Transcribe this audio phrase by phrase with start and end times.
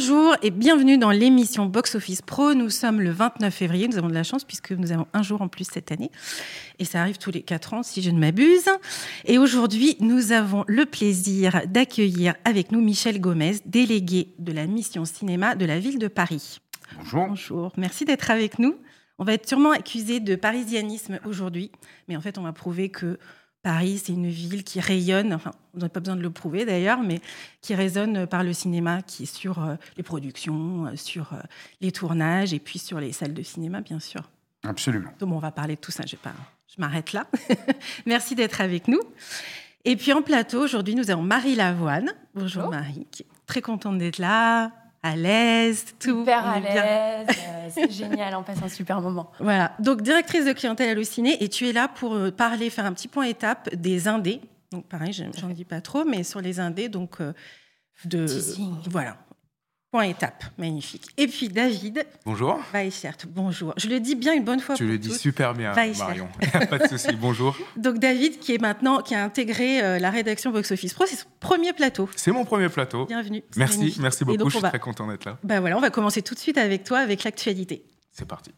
[0.00, 2.54] Bonjour et bienvenue dans l'émission Box Office Pro.
[2.54, 3.86] Nous sommes le 29 février.
[3.86, 6.10] Nous avons de la chance puisque nous avons un jour en plus cette année.
[6.78, 8.70] Et ça arrive tous les quatre ans si je ne m'abuse.
[9.26, 15.04] Et aujourd'hui, nous avons le plaisir d'accueillir avec nous Michel Gomez, délégué de la mission
[15.04, 16.60] cinéma de la ville de Paris.
[16.96, 17.26] Bonjour.
[17.28, 17.72] Bonjour.
[17.76, 18.76] Merci d'être avec nous.
[19.18, 21.70] On va être sûrement accusé de parisianisme aujourd'hui.
[22.08, 23.18] Mais en fait, on va prouver que
[23.62, 27.02] Paris, c'est une ville qui rayonne, enfin, on n'a pas besoin de le prouver d'ailleurs,
[27.02, 27.20] mais
[27.60, 31.40] qui résonne par le cinéma, qui est sur euh, les productions, euh, sur euh,
[31.82, 34.30] les tournages et puis sur les salles de cinéma, bien sûr.
[34.64, 35.10] Absolument.
[35.18, 36.04] Donc, on va parler de tout ça.
[36.06, 36.32] Je, pas,
[36.68, 37.26] je m'arrête là.
[38.06, 39.00] Merci d'être avec nous.
[39.84, 42.12] Et puis en plateau, aujourd'hui, nous avons Marie Lavoine.
[42.34, 42.70] Bonjour Bonjour.
[42.70, 46.18] Marie, qui est très contente d'être là, à l'aise, tout.
[46.20, 49.30] Super à l'aise, euh, c'est génial, on passe un super moment.
[49.40, 52.92] Voilà, donc directrice de clientèle hallucinée, et tu es là pour euh, parler, faire un
[52.92, 54.40] petit point étape des indés.
[54.72, 57.32] Donc pareil, je- j'en dis pas trop, mais sur les indés, donc euh,
[58.04, 58.74] de Teasing.
[58.90, 59.16] voilà,
[59.90, 61.06] point étape, magnifique.
[61.16, 62.60] Et puis David Bonjour.
[62.72, 63.74] Weichert, bonjour.
[63.76, 65.18] Je le dis bien une bonne fois Tu pour le dis toutes.
[65.18, 66.06] super bien, Esther.
[66.06, 66.28] Marion.
[66.70, 67.08] pas de souci.
[67.20, 67.56] Bonjour.
[67.76, 71.16] Donc David, qui est maintenant, qui a intégré euh, la rédaction Box Office Pro, c'est
[71.16, 72.08] son premier plateau.
[72.14, 73.06] C'est mon premier plateau.
[73.06, 73.42] Bienvenue.
[73.56, 74.02] Merci, magnifique.
[74.02, 74.38] merci beaucoup.
[74.38, 75.38] donc, Je suis va, très content d'être là.
[75.42, 77.84] bah voilà, on va commencer tout de suite avec toi, avec l'actualité.
[78.12, 78.52] C'est parti.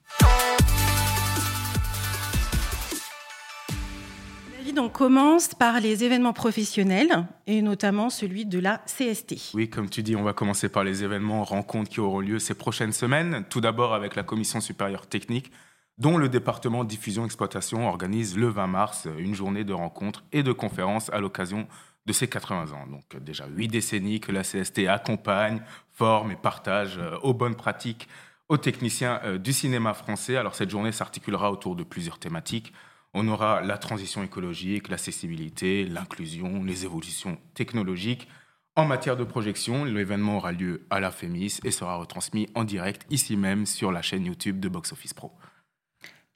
[4.79, 9.55] On commence par les événements professionnels et notamment celui de la CST.
[9.55, 12.55] Oui, comme tu dis, on va commencer par les événements, rencontres qui auront lieu ces
[12.55, 13.45] prochaines semaines.
[13.51, 15.53] Tout d'abord avec la commission supérieure technique,
[15.99, 21.11] dont le département diffusion-exploitation organise le 20 mars une journée de rencontres et de conférences
[21.11, 21.67] à l'occasion
[22.07, 22.87] de ses 80 ans.
[22.87, 28.09] Donc déjà huit décennies que la CST accompagne, forme et partage euh, aux bonnes pratiques
[28.49, 30.37] aux techniciens euh, du cinéma français.
[30.37, 32.73] Alors cette journée s'articulera autour de plusieurs thématiques.
[33.15, 38.27] On aura la transition écologique, l'accessibilité, l'inclusion, les évolutions technologiques.
[38.75, 43.03] En matière de projection, l'événement aura lieu à la FEMIS et sera retransmis en direct
[43.11, 45.33] ici même sur la chaîne YouTube de Box Office Pro.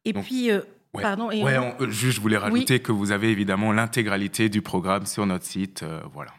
[0.05, 0.61] Et Donc, puis, euh,
[0.93, 1.03] Ouais.
[1.03, 4.49] pardon, et Ouais, on- on- euh, juste, je voulais rajouter que vous avez évidemment l'intégralité
[4.51, 5.83] du programme sur notre site.
[5.83, 6.33] euh, voilà.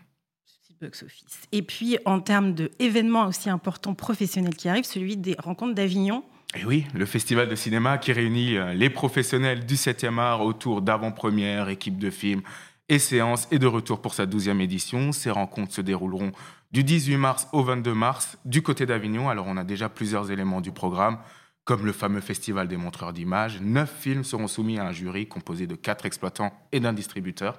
[0.79, 1.41] Box Office.
[1.51, 6.23] Et puis, en termes d'événements aussi importants professionnels qui arrivent, celui des rencontres d'Avignon.
[6.55, 10.81] Et oui, le festival de cinéma qui réunit euh, les professionnels du 7e art autour
[10.81, 12.41] d'avant-première, équipe de films
[12.89, 15.11] et séances est de retour pour sa 12e édition.
[15.11, 16.31] Ces rencontres se dérouleront
[16.71, 19.29] du 18 mars au 22 mars du côté d'Avignon.
[19.29, 21.17] Alors on a déjà plusieurs éléments du programme,
[21.65, 23.59] comme le fameux festival des montreurs d'images.
[23.61, 27.57] Neuf films seront soumis à un jury composé de quatre exploitants et d'un distributeur.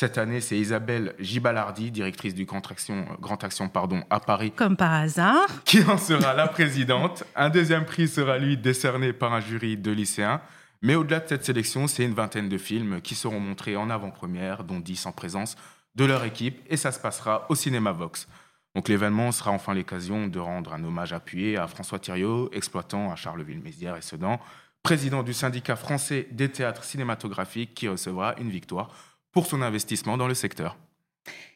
[0.00, 4.76] Cette année, c'est Isabelle Gibalardi, directrice du Grand Action, Grand Action pardon, à Paris, Comme
[4.76, 5.48] par hasard.
[5.64, 7.24] qui en sera la présidente.
[7.34, 10.40] Un deuxième prix sera lui décerné par un jury de lycéens.
[10.82, 14.62] Mais au-delà de cette sélection, c'est une vingtaine de films qui seront montrés en avant-première,
[14.62, 15.56] dont 10 en présence
[15.96, 18.28] de leur équipe, et ça se passera au Cinéma Vox.
[18.76, 23.16] Donc l'événement sera enfin l'occasion de rendre un hommage appuyé à François Thiriot, exploitant à
[23.16, 24.38] Charleville-Mézières et Sedan,
[24.84, 28.90] président du syndicat français des théâtres cinématographiques, qui recevra une victoire
[29.38, 30.76] pour son investissement dans le secteur.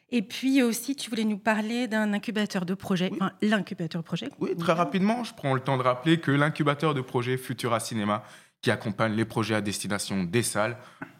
[0.09, 3.17] Et puis aussi, tu voulais nous parler d'un incubateur de projet, Oui.
[3.19, 4.29] enfin l'incubateur de projet.
[4.39, 8.23] Oui, très rapidement, je prends le temps de rappeler que l'incubateur de projet Futura Cinéma,
[8.61, 10.77] qui accompagne les projets à destination des salles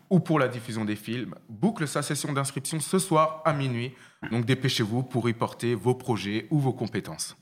[0.09, 3.91] ou pour la diffusion des films, boucle sa session d'inscription ce soir à minuit.
[4.31, 7.35] Donc dépêchez-vous pour y porter vos projets ou vos compétences.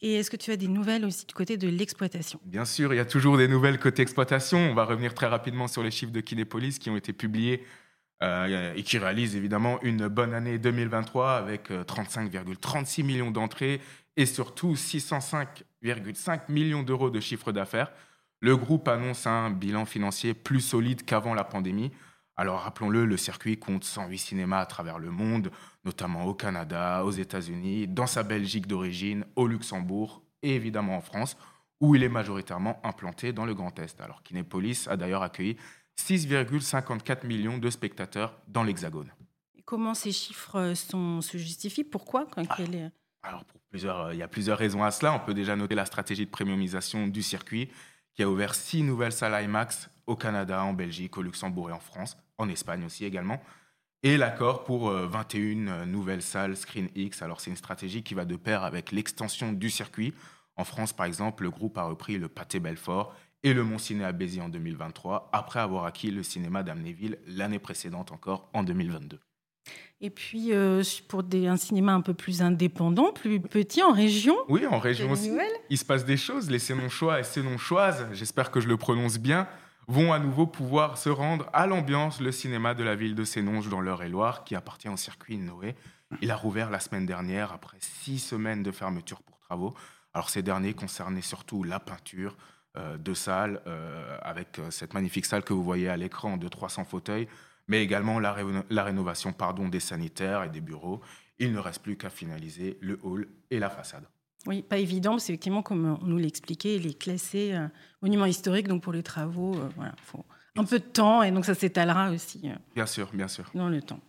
[0.00, 2.38] Et est-ce que tu as des nouvelles aussi du côté de l'exploitation?
[2.44, 4.58] Bien sûr, il y a toujours des nouvelles côté exploitation.
[4.58, 7.64] On va revenir très rapidement sur les chiffres de Kinépolis qui ont été publiés
[8.22, 13.80] euh, et qui réalisent évidemment une bonne année 2023 avec euh, 35,36 millions d'entrées
[14.18, 17.90] et surtout 605,5 millions d'euros de chiffre d'affaires.
[18.40, 21.92] Le groupe annonce un bilan financier plus solide qu'avant la pandémie.
[22.36, 25.50] Alors rappelons-le, le circuit compte 108 cinémas à travers le monde,
[25.86, 31.38] notamment au Canada, aux États-Unis, dans sa Belgique d'origine, au Luxembourg et évidemment en France,
[31.80, 34.00] où il est majoritairement implanté dans le Grand Est.
[34.00, 35.56] Alors Kinépolis a d'ailleurs accueilli
[36.00, 39.10] 6,54 millions de spectateurs dans l'Hexagone.
[39.64, 41.84] Comment ces chiffres euh, sont, se justifient?
[41.84, 42.26] Pourquoi?
[42.26, 42.62] Quand- Ah.
[42.62, 42.90] est-
[43.22, 45.12] Alors, pour plusieurs, euh, il y a plusieurs raisons à cela.
[45.14, 47.68] On peut déjà noter la stratégie de premiumisation du circuit,
[48.14, 51.78] qui a ouvert six nouvelles salles IMAX au Canada, en Belgique, au Luxembourg et en
[51.80, 53.40] France, en Espagne aussi également.
[54.02, 57.20] Et l'accord pour euh, 21 euh, nouvelles salles Screen X.
[57.22, 60.14] Alors, c'est une stratégie qui va de pair avec l'extension du circuit.
[60.56, 64.12] En France, par exemple, le groupe a repris le Pâté Belfort et le Mont-Ciné à
[64.12, 69.18] Béziers en 2023, après avoir acquis le cinéma d'Amnéville l'année précédente encore en 2022.
[70.02, 74.34] Et puis, euh, pour des, un cinéma un peu plus indépendant, plus petit, en région,
[74.48, 75.30] Oui, en région aussi.
[75.68, 76.50] Il se passe des choses.
[76.50, 79.46] Les Sénonchois et Sénonchoises, j'espère que je le prononce bien,
[79.88, 83.68] vont à nouveau pouvoir se rendre à l'ambiance, le cinéma de la ville de Sénonges
[83.68, 85.74] dans l'Eure-et-Loire, qui appartient au circuit Noé.
[86.22, 89.74] Il a rouvert la semaine dernière après six semaines de fermeture pour travaux.
[90.14, 92.36] Alors ces derniers concernaient surtout la peinture,
[92.76, 96.84] de salles, euh, avec euh, cette magnifique salle que vous voyez à l'écran de 300
[96.84, 97.26] fauteuils,
[97.66, 101.00] mais également la, rénovation pardon, des sanitaires et des bureaux.
[101.38, 104.04] Il ne reste plus qu'à finaliser le hall et la façade.
[104.46, 107.54] Oui, pas évident, parce effectivement, comme on nous l'expliquait, il est classé
[108.02, 110.24] monument historique, donc pour les travaux, il faut
[110.56, 112.50] un peu de temps, et donc ça s'étalera aussi.
[112.74, 113.50] bien sûr, bien sûr.
[113.54, 114.00] Dans le temps.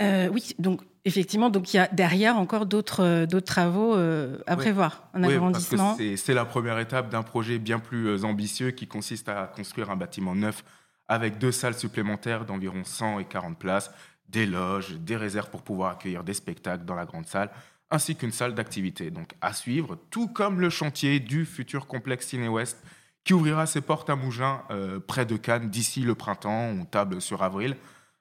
[0.00, 5.08] oui, donc Effectivement, donc il y a derrière encore d'autres euh, travaux euh, à prévoir,
[5.14, 5.96] un agrandissement.
[6.16, 9.96] C'est la première étape d'un projet bien plus euh, ambitieux qui consiste à construire un
[9.96, 10.62] bâtiment neuf
[11.08, 13.90] avec deux salles supplémentaires d'environ 100 et 40 places,
[14.28, 17.50] des loges, des réserves pour pouvoir accueillir des spectacles dans la grande salle,
[17.90, 19.10] ainsi qu'une salle d'activité.
[19.10, 22.78] Donc à suivre, tout comme le chantier du futur complexe Ciné Ouest
[23.24, 24.62] qui ouvrira ses portes à Mougins
[25.06, 27.76] près de Cannes d'ici le printemps, on table sur avril.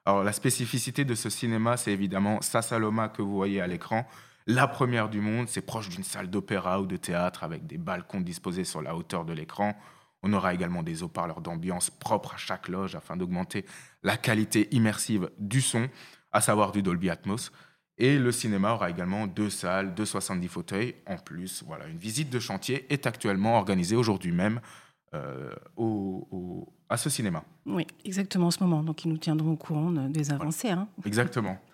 [0.06, 4.08] Alors la spécificité de ce cinéma, c'est évidemment sa Saloma que vous voyez à l'écran.
[4.48, 8.22] La première du monde, c'est proche d'une salle d'opéra ou de théâtre avec des balcons
[8.22, 9.76] disposés sur la hauteur de l'écran.
[10.24, 13.66] On aura également des haut-parleurs d'ambiance propres à chaque loge afin d'augmenter
[14.02, 15.88] la qualité immersive du son,
[16.32, 17.52] à savoir du Dolby Atmos.
[18.00, 20.96] Et le cinéma aura également deux salles, de 70 fauteuils.
[21.06, 24.62] En plus, voilà, une visite de chantier est actuellement organisée aujourd'hui même
[25.14, 27.44] euh, au, à ce cinéma.
[27.66, 28.82] Oui, exactement en ce moment.
[28.82, 30.70] Donc, ils nous tiendront au courant des avancées.
[30.70, 30.88] Hein.
[31.06, 31.58] Exactement.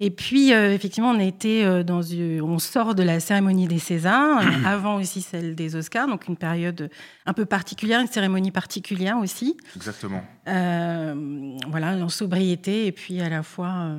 [0.00, 4.42] Et puis, euh, effectivement, on été euh, dans on sort de la cérémonie des Césars,
[4.66, 6.90] avant aussi celle des Oscars, donc une période
[7.24, 9.56] un peu particulière, une cérémonie particulière aussi.
[9.74, 10.22] Exactement.
[10.46, 13.96] voilà, en sobriété et puis à la fois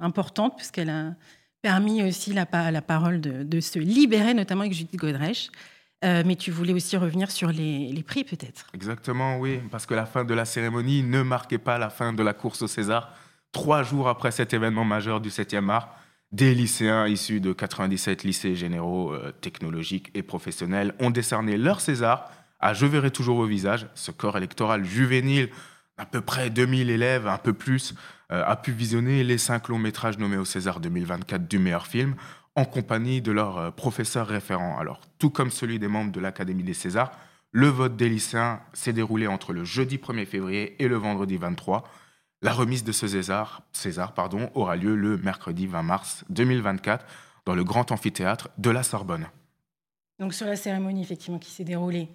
[0.00, 1.14] importante puisqu'elle a
[1.60, 5.50] permis aussi la, la parole de, de, se libérer, notamment avec Judith Godrèche.
[6.04, 8.66] Euh, mais tu voulais aussi revenir sur les, prix, peut-être.
[8.74, 12.22] Exactement, oui, parce que la fin de la cérémonie ne marquait pas la fin de
[12.22, 13.14] la course au César.
[13.52, 15.94] Trois jours après cet événement majeur du 7e art,
[16.32, 22.30] des lycéens issus de 97 lycées généraux euh, technologiques et professionnels ont décerné leur César
[22.58, 25.50] à Je verrai toujours vos visages, ce corps électoral juvénile
[25.98, 27.94] à peu près 2000 élèves, un peu plus,
[28.32, 32.14] euh, a pu visionner les cinq longs métrages nommés au César 2024 du meilleur film
[32.54, 34.78] en compagnie de leurs euh, professeurs référents.
[34.78, 37.12] Alors, tout comme celui des membres de l'Académie des Césars,
[37.50, 41.84] le vote des lycéens s'est déroulé entre le jeudi 1er février et le vendredi 23.
[42.40, 47.04] La remise de ce César, César pardon, aura lieu le mercredi 20 mars 2024
[47.44, 49.28] dans le grand amphithéâtre de la Sorbonne.
[50.18, 52.08] Donc sur la cérémonie effectivement qui s'est déroulée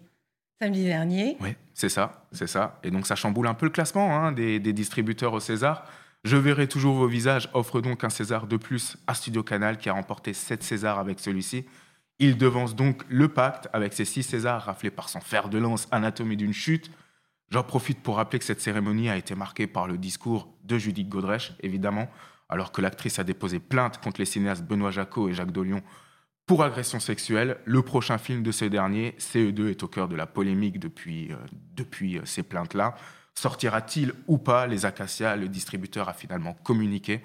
[0.59, 1.37] samedi dernier.
[1.39, 2.79] Oui, c'est ça, c'est ça.
[2.83, 5.85] Et donc ça chamboule un peu le classement hein, des, des distributeurs au César.
[6.27, 9.87] Je verrai toujours vos visages offre donc un César de plus à Studio Canal qui
[9.87, 11.65] a remporté 7 Césars avec celui-ci.
[12.19, 15.87] Il devance donc le pacte avec ses 6 Césars raflés par son fer de lance
[15.89, 16.91] Anatomie d'une chute.
[17.49, 21.07] J'en profite pour rappeler que cette cérémonie a été marquée par le discours de Judith
[21.07, 22.09] Godrèche, évidemment,
[22.49, 25.81] alors que l'actrice a déposé plainte contre les cinéastes Benoît Jacot et Jacques Dolion
[26.45, 27.55] pour agression sexuelle.
[27.63, 32.17] Le prochain film de ce dernier, CE2, est au cœur de la polémique depuis, euh,
[32.17, 32.95] euh, ces plaintes-là.
[33.37, 37.21] Sortira-t-il ou pas Les Acacias, le distributeur a finalement communiqué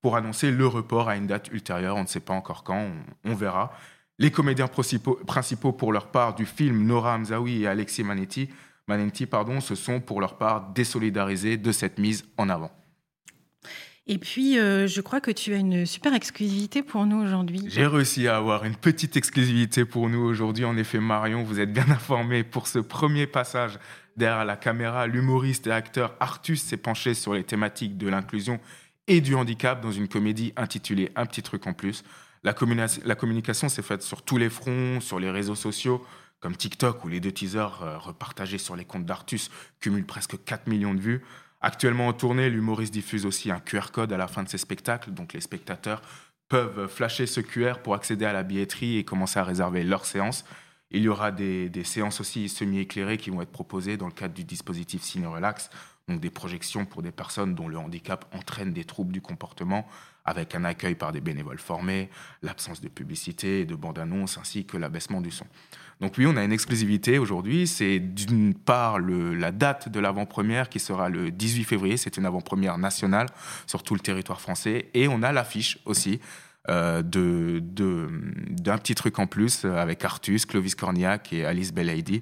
[0.00, 1.96] pour annoncer le report à une date ultérieure.
[1.96, 2.88] On ne sait pas encore quand,
[3.24, 3.72] on, verra.
[4.20, 8.48] Les comédiens principaux, pour leur part du film, Nora Hamzaoui et Alexis Manetti,
[8.86, 12.70] Manenti, pardon, se sont pour leur part désolidarisés de cette mise en avant.
[14.06, 17.64] Et puis, euh, je crois que tu as une super exclusivité pour nous aujourd'hui.
[17.66, 20.64] J'ai réussi à avoir une petite exclusivité pour nous aujourd'hui.
[20.64, 23.80] En effet, Marion, vous êtes bien informé pour ce premier passage
[24.16, 25.06] derrière la caméra.
[25.06, 28.60] L'humoriste et acteur Artus s'est penché sur les thématiques de l'inclusion
[29.06, 32.02] et du handicap dans une comédie intitulée Un petit truc en plus.
[32.42, 36.04] La, communication s'est faite sur tous les fronts, sur les réseaux sociaux,
[36.38, 40.68] comme TikTok, où les deux teasers euh, repartagés sur les comptes d'Artus cumulent presque 4
[40.68, 41.24] millions de vues.
[41.60, 45.10] Actuellement en tournée, l'humoriste diffuse aussi un QR code à la fin de ses spectacles,
[45.10, 46.02] donc les spectateurs
[46.48, 50.44] peuvent flasher ce QR pour accéder à la billetterie et commencer à réserver leur séance.
[50.90, 54.44] Il y aura des, séances aussi semi-éclairées qui vont être proposées dans le cadre du
[54.44, 55.70] dispositif Ciné Relax,
[56.08, 59.86] donc des projections pour des personnes dont le handicap entraîne des troubles du comportement,
[60.24, 62.08] avec un accueil par des bénévoles formés,
[62.42, 65.46] l'absence de publicité et de bande-annonce, ainsi que l'abaissement du son.
[66.00, 67.66] Donc oui, on a une exclusivité aujourd'hui.
[67.66, 71.96] C'est d'une part la date de l'avant-première qui sera le 18 février.
[71.96, 73.28] C'est une avant-première nationale
[73.66, 74.90] sur tout le territoire français.
[74.92, 76.20] Et on a l'affiche aussi
[76.68, 82.20] euh, de, d'un petit truc en plus avec Artus, Clovis Cornillac et Alice Belaïdi.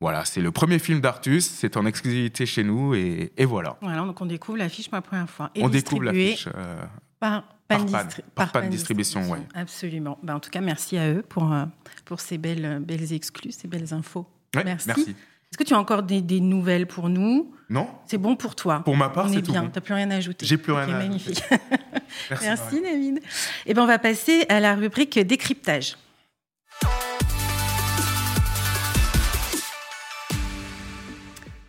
[0.00, 3.78] Voilà, c'est le premier film d'Artus, c'est en exclusivité chez nous et, voilà.
[3.80, 5.50] Voilà, donc on découvre l'affiche pour la première fois.
[5.54, 6.84] Et on découvre l'affiche euh,
[7.18, 9.38] par par, pan, distribution, oui.
[9.54, 10.18] Absolument.
[10.22, 11.64] Ben, en tout cas, merci à eux pour, euh,
[12.04, 14.26] pour ces belles, belles exclus, ces belles infos.
[14.54, 14.86] merci.
[14.86, 15.16] merci.
[15.56, 17.50] Est-ce que tu as encore des, des nouvelles pour nous?
[17.70, 19.70] Non C'est bon pour toi Pour ma part, On c'est est tout bien, bon.
[19.70, 20.44] tu n'as plus rien à ajouter.
[20.44, 21.42] J'ai plus rien à magnifique.
[22.30, 22.44] Merci.
[22.46, 22.82] Merci.
[22.82, 23.20] David.
[23.64, 25.96] Eh ben, on va passer à la rubrique décryptage.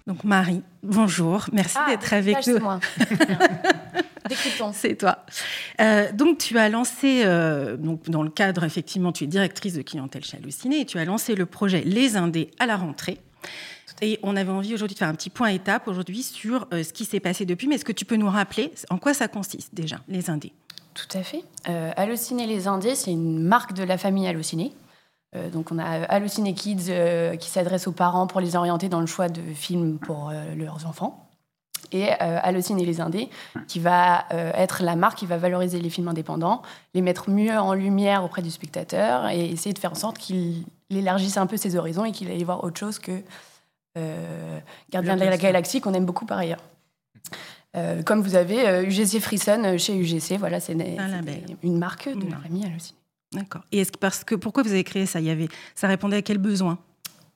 [0.05, 2.41] Donc Marie, bonjour, merci Ah, d'être avec nous.
[2.43, 2.81] c'est moi.
[4.27, 4.71] Décryptons.
[4.73, 5.25] C'est toi.
[5.79, 9.81] Euh, donc tu as lancé, euh, donc dans le cadre effectivement, tu es directrice de
[9.81, 10.37] clientèle chez
[10.73, 13.19] et tu as lancé le projet Les Indés à la rentrée.
[14.01, 16.93] Et on avait envie aujourd'hui de faire un petit point étape aujourd'hui sur euh, ce
[16.93, 17.67] qui s'est passé depuis.
[17.67, 20.53] Mais est-ce que tu peux nous rappeler en quoi ça consiste déjà, Les Indés?
[20.93, 21.43] Tout à fait.
[21.69, 24.73] Euh, Allociné les Indés, c'est une marque de la famille Allociné.
[25.35, 29.01] Euh, donc on a Allociné Kids euh, qui s'adresse aux parents pour les orienter dans
[29.01, 31.23] le choix de films pour euh, leurs enfants.
[31.91, 33.29] Et euh, les Indés
[33.67, 36.61] qui va euh, être la marque qui va valoriser les films indépendants,
[36.93, 40.65] les mettre mieux en lumière auprès du spectateur et essayer de faire en sorte qu'il
[40.89, 43.21] élargisse un peu ses horizons et qu'il aille voir autre chose que euh,
[44.89, 45.81] Gardien de la Galaxie.
[45.81, 46.61] Qu'on aime beaucoup par ailleurs.
[47.75, 52.09] Euh, comme vous avez euh, UGC Frisson euh, chez UGC, voilà, c'est une, Un marque
[52.09, 52.97] de la famille Allociné.
[53.33, 53.61] D'accord.
[53.71, 55.19] Et est-ce que parce que pourquoi vous avez créé ça?
[55.19, 56.79] Il y avait, ça répondait à quel besoin?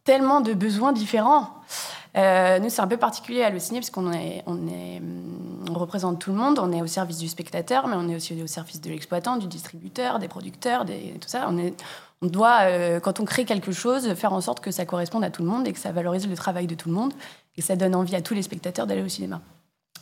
[0.03, 1.49] Tellement de besoins différents.
[2.17, 5.01] Euh, nous, c'est un peu particulier à Allociné parce qu'on est, on est,
[5.69, 6.59] on représente tout le monde.
[6.59, 9.47] On est au service du spectateur, mais on est aussi au service de l'exploitant, du
[9.47, 11.45] distributeur, des producteurs, des, tout ça.
[11.49, 11.75] On, est,
[12.21, 15.29] on doit, euh, quand on crée quelque chose, faire en sorte que ça corresponde à
[15.29, 17.13] tout le monde et que ça valorise le travail de tout le monde
[17.57, 19.41] et ça donne envie à tous les spectateurs d'aller au cinéma.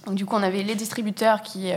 [0.05, 1.71] Donc, du coup, on avait les distributeurs qui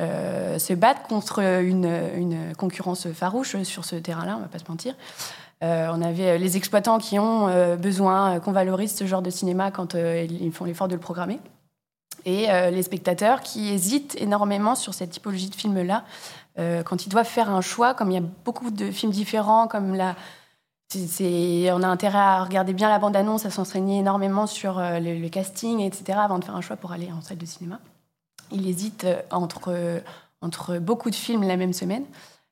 [0.00, 4.94] euh, se battent contre une, concurrence farouche sur ce terrain-là, on va pas se mentir.
[5.62, 9.30] Euh, on avait les exploitants qui ont euh, besoin euh, qu'on valorise ce genre de
[9.30, 11.38] cinéma quand euh, ils font l'effort de le programmer.
[12.26, 16.04] Et euh, les spectateurs qui hésitent énormément sur cette typologie de film-là
[16.58, 19.68] euh, quand ils doivent faire un choix, comme il y a beaucoup de films différents,
[19.68, 20.16] comme la,
[20.94, 25.80] on a intérêt à regarder bien la bande-annonce, à s'enseigner énormément sur euh, le, casting,
[25.80, 27.80] etc., avant de faire un choix pour aller en salle de cinéma.
[28.52, 30.02] Il hésite euh, entre,
[30.40, 32.04] entre beaucoup de films la même semaine.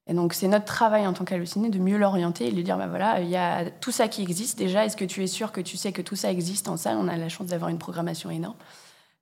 [0.06, 2.76] Et donc, c'est notre travail en tant qu'halluciné de mieux l'orienter et de lui dire
[2.76, 4.84] bah voilà, il y a tout ça qui existe déjà.
[4.84, 6.98] Est-ce que tu es sûr que tu sais que tout ça existe en salle?
[6.98, 8.56] On a la chance d'avoir une programmation énorme.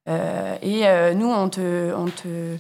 [0.09, 2.57] Euh, et euh, nous, on te, on te,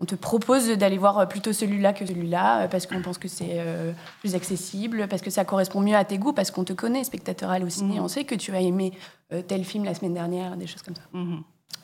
[0.00, 3.52] on te propose d'aller voir plutôt celui-là que celui-là euh, parce qu'on pense que c'est
[3.58, 7.04] euh, plus accessible, parce que ça correspond mieux à tes goûts, parce qu'on te connaît,
[7.04, 7.96] spectateur halluciné.
[7.96, 8.00] Mhm.
[8.04, 8.92] On sait que tu as aimé
[9.32, 11.02] euh, tel film la semaine dernière, des choses comme ça.
[11.12, 11.42] Mhm.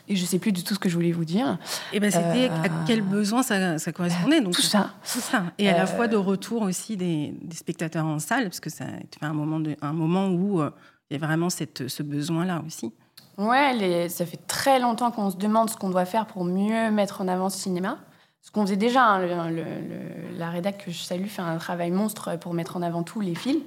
[0.09, 1.59] Et je sais plus du tout ce que je voulais vous dire.
[1.93, 4.91] Et ben c'était Euh, à quel besoin ça, ça correspondait donc Tout ça.
[5.11, 5.45] Tout ça.
[5.59, 8.69] Et à la Euh, fois de retour aussi des, des spectateurs en salle, parce que
[8.71, 10.71] ça a été un moment, de, un moment où euh,
[11.09, 12.93] il y a vraiment cette, ce besoin-là aussi.
[13.39, 16.91] Ouais, les- ça fait très longtemps qu'on se demande ce qu'on doit faire pour mieux
[16.91, 17.99] mettre en avant ce cinéma.
[18.43, 21.57] Ce qu'on faisait déjà, hein, le- le- le- la rédac que je salue fait un
[21.59, 23.61] travail monstre pour mettre en avant tous les films.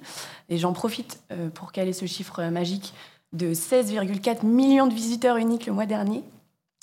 [0.49, 2.93] Et j'en profite euh, pour caler ce chiffre magique
[3.33, 6.23] de 16,4 millions de visiteurs uniques le mois dernier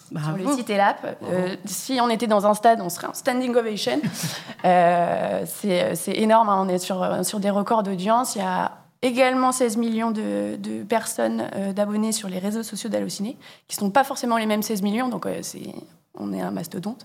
[0.08, 0.56] sur le Bravo.
[0.56, 1.18] site et l'app.
[1.22, 4.00] Euh, si on était dans un stade, on serait en standing ovation.
[4.64, 8.36] Euh, c'est c'est énorme, hein, on est sur, sur des records d'audience.
[8.36, 8.70] Il y a
[9.02, 13.36] également 16 millions de, de personnes euh, d'abonnés sur les réseaux sociaux d'Allociné,
[13.68, 15.74] qui ne sont pas forcément les mêmes 16 millions, donc euh, c'est-
[16.14, 17.04] on est un mastodonte.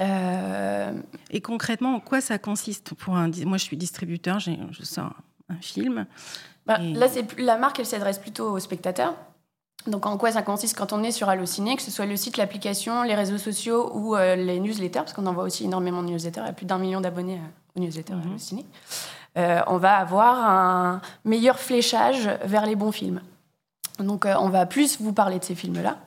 [0.00, 0.92] Euh,
[1.30, 5.12] Et concrètement, en quoi ça consiste pour un Moi, je suis distributeur, j'ai- je sors
[5.50, 6.06] un film.
[6.66, 9.14] Bah, Et- Là, c'est la marque, elle s'adresse plutôt aux spectateurs.
[9.86, 12.36] Donc, en quoi ça consiste quand on est sur Allociné, que ce soit le site,
[12.36, 16.46] l'application, les réseaux sociaux ou les newsletters, parce qu'on envoie aussi énormément de newsletters, il
[16.46, 17.40] y a plus d'un million d'abonnés
[17.76, 18.22] aux newsletters Mhm.
[18.30, 18.64] Allociné.
[19.38, 23.20] Euh, on va avoir un meilleur fléchage vers les bons films.
[23.98, 25.98] Donc, euh, on va plus vous parler de ces films-là.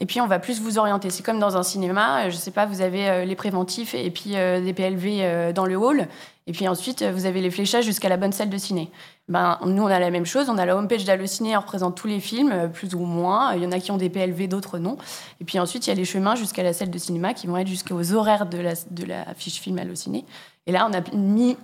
[0.00, 1.10] Et puis, on va plus vous orienter.
[1.10, 4.30] C'est comme dans un cinéma, euh, je sais pas, vous avez les préventifs et puis
[4.30, 6.06] des PLV dans le hall.
[6.46, 8.90] Et puis ensuite, vous avez les fléchages jusqu'à la bonne salle de ciné.
[9.28, 10.48] Ben, nous, on a la même chose.
[10.48, 13.54] On a la homepage d'Allociné, on représente tous les films, plus ou moins.
[13.54, 14.96] Il y en a qui ont des PLV, d'autres non.
[15.40, 17.56] Et puis ensuite, il y a les chemins jusqu'à la salle de cinéma qui vont
[17.56, 19.04] être jusqu'aux horaires de la, de
[19.36, 20.24] fiche film Allociné.
[20.66, 21.56] Et là, on a mis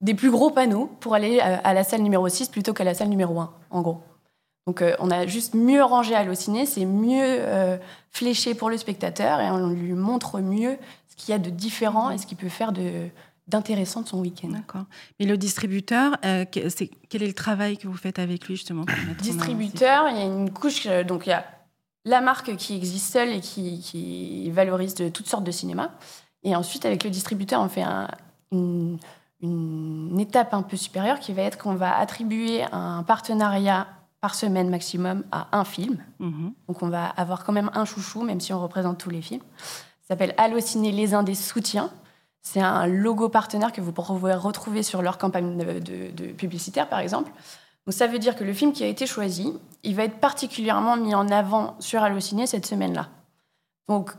[0.00, 2.94] des plus gros panneaux pour aller euh, à la salle numéro 6 plutôt qu'à la
[2.94, 4.00] salle numéro 1, en gros.
[4.66, 7.78] Donc, euh, on a juste mieux rangé Allociné, c'est mieux euh,
[8.10, 10.76] fléché pour le spectateur et on lui montre mieux
[11.08, 13.08] ce qu'il y a de différent et ce qu'il peut faire de
[13.48, 14.48] d'intéressant de son week-end.
[14.48, 14.86] D'accord.
[15.20, 18.84] Mais le distributeur, euh, c'est- quel est le travail que vous faites avec lui justement
[19.22, 21.44] distributeur, il y a une couche, donc il y a
[22.04, 25.92] la marque qui existe seule et qui, qui valorise de toutes sortes de cinéma.
[26.42, 28.08] Et ensuite, avec le distributeur, on fait un-
[28.50, 28.98] une,
[29.40, 33.86] une étape un peu supérieure qui va être qu'on va attribuer un partenariat
[34.20, 35.98] par semaine maximum à un film.
[36.18, 36.52] Mhm.
[36.68, 39.42] Donc on va avoir quand même un chouchou, même si on représente tous les films.
[40.02, 41.90] Ça s'appelle Allociné les Indes soutiens.
[42.40, 46.88] C'est un logo partenaire que vous pourrez retrouver sur leur campagne de, de- de publicitaire,
[46.88, 47.30] par exemple.
[47.86, 49.52] Donc ça veut dire que le film qui a été choisi,
[49.82, 53.08] il va être particulièrement mis en avant sur Allociné cette semaine-là.
[53.88, 54.12] Donc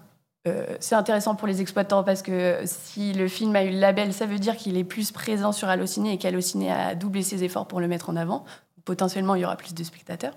[0.79, 4.25] c'est intéressant pour les exploitants parce que si le film a eu le label, ça
[4.25, 7.79] veut dire qu'il est plus présent sur Allociné et qu'Allociné a doublé ses efforts pour
[7.79, 8.45] le mettre en avant.
[8.85, 10.33] Potentiellement, il y aura plus de spectateurs.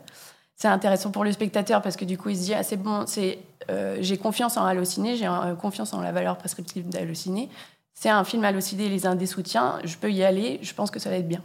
[0.56, 3.04] C'est intéressant pour le spectateur parce que du coup, il se dit ah, c'est bon,
[3.06, 3.38] c'est
[3.70, 7.48] euh, j'ai confiance en Allociné, j'ai euh, confiance en la valeur prescriptive d'Allociné.
[7.94, 10.98] C'est un film Allociné, les uns des soutiens, je peux y aller, je pense que
[10.98, 11.42] ça va être bien.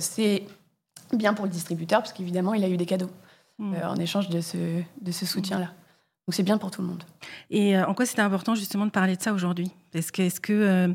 [0.00, 0.44] c'est
[1.12, 3.10] bien pour le distributeur parce qu'évidemment, il a eu des cadeaux
[3.58, 3.74] mmh.
[3.84, 4.56] en échange de ce,
[5.00, 5.70] de ce soutien-là.
[6.26, 7.04] Donc c'est bien pour tout le monde.
[7.50, 9.70] Et euh, en quoi c'était important justement de parler de ça aujourd'hui?
[9.94, 10.88] Est-ce que est-ce que euh,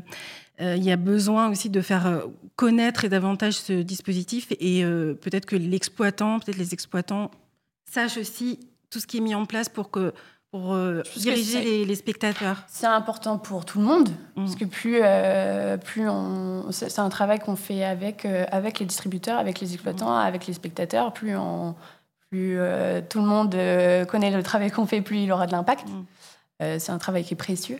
[0.60, 2.24] euh, il y a besoin aussi de faire
[2.56, 4.84] connaître et davantage ce dispositif et
[5.22, 7.30] peut-être que l'exploitant, peut-être les exploitants
[7.90, 8.60] sachent aussi
[8.90, 10.12] tout ce qui est mis en place pour que
[10.50, 10.76] pour
[11.16, 12.62] diriger les, spectateurs?
[12.68, 14.44] C'est important pour tout le monde mmh.
[14.44, 15.00] parce que plus
[15.86, 20.26] plus on c'est un travail qu'on fait avec avec les distributeurs, avec les exploitants, mmh.
[20.26, 21.74] avec les spectateurs, plus on
[22.32, 25.52] plus euh, tout le monde euh, connaît le travail qu'on fait, plus il aura de
[25.52, 25.86] l'impact.
[25.86, 26.04] Mm.
[26.62, 27.78] Euh, c'est un travail qui est précieux.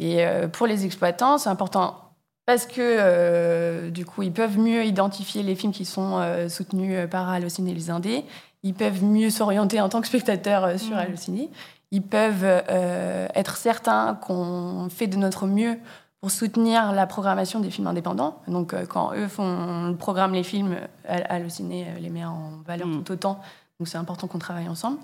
[0.00, 2.10] Et pour les exploitants, c'est important
[2.46, 7.70] parce que du coup, ils peuvent mieux identifier les films qui sont soutenus par Allociné
[7.70, 8.24] et les Indés.
[8.64, 10.98] Ils peuvent mieux s'orienter en tant que spectateurs sur mmh.
[10.98, 11.50] Allociné.
[11.92, 15.78] Ils peuvent être certains qu'on fait de notre mieux
[16.20, 18.40] pour soutenir la programmation des films indépendants.
[18.48, 20.74] Donc, quand eux font, programment les films,
[21.06, 23.04] Allociné les met en valeur mm.
[23.04, 23.38] tout autant
[23.78, 24.98] donc c'est important qu'on travaille ensemble.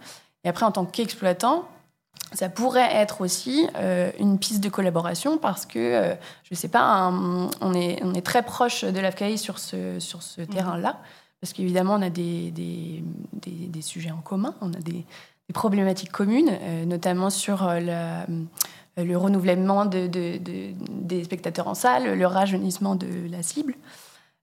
[0.44, 1.68] Et après, en tant qu'exploitant,
[2.32, 6.68] ça pourrait être aussi euh, une piste de collaboration parce que, euh, je ne sais
[6.68, 7.10] pas,
[7.60, 10.46] on, est, on est très proche de l'AFCAI sur ce, sur ce mmh.
[10.46, 11.00] terrain-là,
[11.40, 15.04] parce qu'évidemment, on a des, des, des, sujets en commun, on a des,
[15.52, 23.08] problématiques communes, euh, notamment sur le renouvellement de, des spectateurs en salle, le rajeunissement de
[23.28, 23.74] la cible.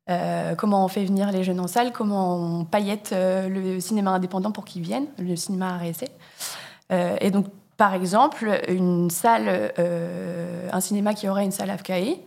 [0.09, 4.11] Euh, comment on fait venir les jeunes en salle, comment on paillette euh, le cinéma
[4.11, 9.71] indépendant pour qu'ils viennent, le cinéma à euh, et donc, par exemple, une salle,
[10.71, 12.19] un cinéma qui aurait une salle AFKE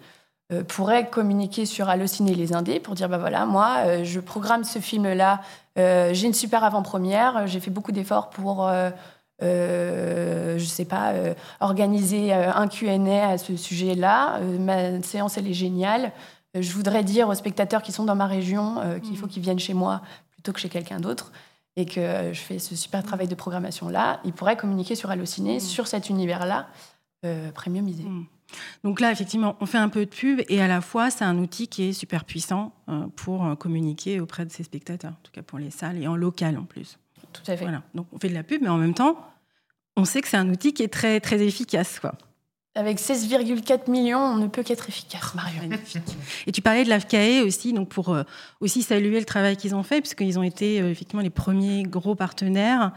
[0.69, 5.40] pourrait communiquer sur Allociné les Indés pour dire bah voilà, moi, je programme ce film-là,
[5.77, 8.71] j'ai une super avant-première, j'ai fait beaucoup d'efforts pour.
[9.40, 11.14] je sais pas,
[11.59, 14.38] organiser un Q&A à ce sujet-là.
[14.61, 16.12] ma séance, elle est géniale.
[16.57, 19.31] Euh, je voudrais dire aux spectateurs qui sont dans ma région euh, qu'il faut mm.
[19.31, 21.33] qu'ils viennent chez moi plutôt que chez quelqu'un d'autre
[21.77, 25.57] et que euh, je fais ce super travail de programmation-là, ils pourraient communiquer sur Allociné,
[25.57, 25.61] mm.
[25.61, 26.69] sur cet univers-là,
[27.25, 28.03] euh, premiumisé.
[28.03, 28.27] Mm.
[28.83, 31.39] Donc là, effectivement, on fait un peu de pub et à la fois, c'est un
[31.39, 32.73] outil qui est super puissant
[33.15, 36.59] pour communiquer auprès de ses spectateurs, en tout cas pour les salles et en local
[36.59, 36.99] en plus.
[37.33, 37.63] Tout à fait.
[37.63, 37.85] Voilà.
[37.95, 39.17] Donc on fait de la pub, mais en même temps,
[39.97, 42.01] on sait que c'est un outil qui est très, très efficace.
[42.01, 42.15] Quoi.
[42.76, 45.62] Avec 16,4 millions, on ne peut qu'être efficace, Marion.
[46.46, 48.22] Et tu parlais de l'AFCAE aussi, donc pour euh,
[48.61, 52.14] aussi saluer le travail qu'ils ont fait, puisqu'ils ont été euh, effectivement les premiers gros
[52.14, 52.92] partenaires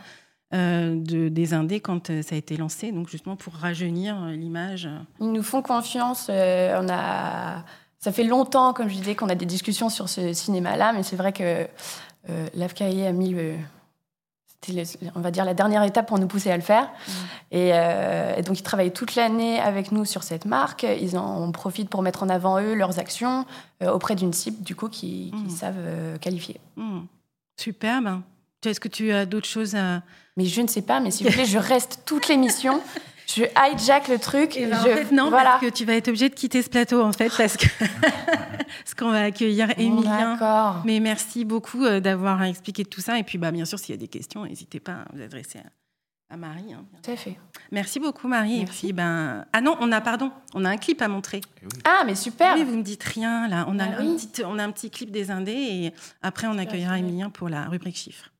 [0.54, 4.88] euh, de, des Indés quand ça a été lancé, donc justement pour rajeunir l'image.
[5.20, 6.30] Ils nous font confiance.
[6.30, 7.64] on a...
[7.98, 11.16] Ça fait longtemps, comme je disais, qu'on a des discussions sur ce cinéma-là, mais c'est
[11.16, 11.66] vrai que
[12.54, 13.56] l'AFCAE a mis le,
[15.16, 16.84] on va dire, la dernière étape pour nous pousser à le faire.
[16.86, 17.12] Mm.
[17.54, 20.84] Euh, et, donc, ils travaillent toute l'année avec nous sur cette marque.
[20.84, 23.46] Ils en profitent pour mettre en avant, eux, leurs actions
[23.82, 25.50] euh, auprès d'une cible, du coup, qui, mm.
[25.50, 26.60] savent euh, qualifier.
[26.76, 27.02] Mm.
[27.60, 28.22] Superbe.
[28.66, 30.02] Est-ce que tu as d'autres choses à...
[30.38, 32.82] Mais je ne sais pas, mais s'il vous plaît, je reste toute l'émission
[33.28, 34.58] je hijack le truc.
[34.58, 34.90] Et ben, je...
[34.90, 35.52] En fait, non, voilà.
[35.52, 37.68] parce que tu vas être obligé de quitter ce plateau, en fait, parce que
[38.84, 40.34] parce qu'on va accueillir Émilien.
[40.34, 40.82] D'accord.
[40.86, 43.18] Mais merci beaucoup euh, d'avoir expliqué tout ça.
[43.20, 45.60] Et puis, bah, bien sûr, s'il y a des questions, n'hésitez pas à vous adresser
[46.30, 46.74] à, Marie.
[46.74, 47.38] Hein, tout à fait.
[47.72, 48.62] Merci beaucoup, Marie.
[48.62, 49.46] Et puis, ben...
[49.54, 51.42] Ah non, on a, pardon, on a un clip à montrer.
[51.62, 52.56] Eh ah, mais super.
[52.56, 53.66] Oui, vous me dites rien, là.
[53.68, 56.58] On a, bah un, petit, on a un petit clip des Indés et après, on
[56.58, 58.33] accueillera Émilien pour la rubrique chiffres.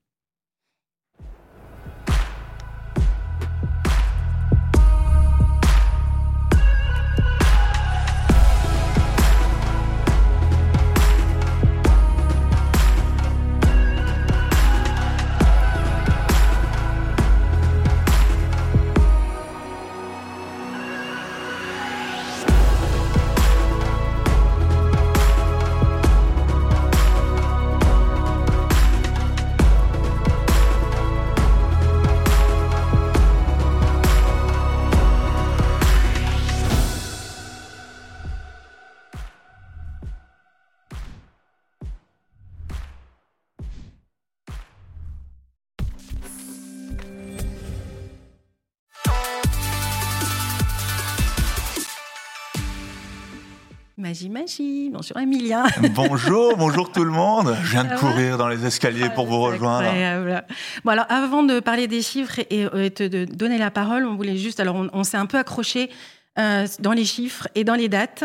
[54.04, 54.90] Magie, magie.
[54.92, 55.64] Bonjour Emilien.
[55.94, 57.56] Bonjour, bonjour tout le monde.
[57.62, 59.88] Je viens de courir dans les escaliers pour vous rejoindre.
[59.88, 60.44] Incroyable.
[60.84, 64.60] Bon alors avant de parler des chiffres et, de donner la parole, on voulait juste,
[64.60, 65.88] alors on, s'est un peu accroché
[66.36, 68.24] dans les chiffres et dans les dates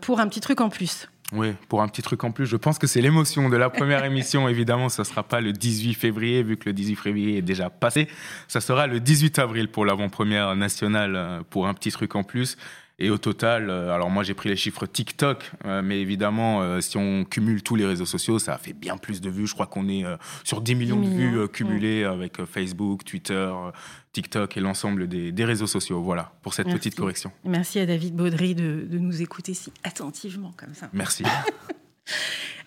[0.00, 1.06] pour un petit truc en plus.
[1.32, 4.04] Oui, pour un petit truc en plus, je pense que c'est l'émotion de la première
[4.06, 4.48] émission.
[4.48, 7.68] Évidemment, ça ne sera pas le 18 février, vu que le 18 février est déjà
[7.68, 8.08] passé.
[8.48, 12.56] Ça sera le 18 avril pour l'avant-première nationale, euh, pour un petit truc en plus.
[12.98, 16.96] Et au total, euh, alors moi j'ai pris les chiffres TikTok, euh, mais évidemment, si
[16.96, 19.46] on cumule tous les réseaux sociaux, ça fait bien plus de vues.
[19.46, 20.04] Je crois qu'on est
[20.44, 23.52] sur 10 millions, de vues cumulées avec Facebook, Twitter,
[24.12, 26.00] TikTok et l'ensemble des, réseaux sociaux.
[26.02, 27.30] Voilà, pour cette petite correction.
[27.44, 30.88] Merci à David Baudry de, nous écouter si attentivement comme ça.
[30.92, 31.24] Merci.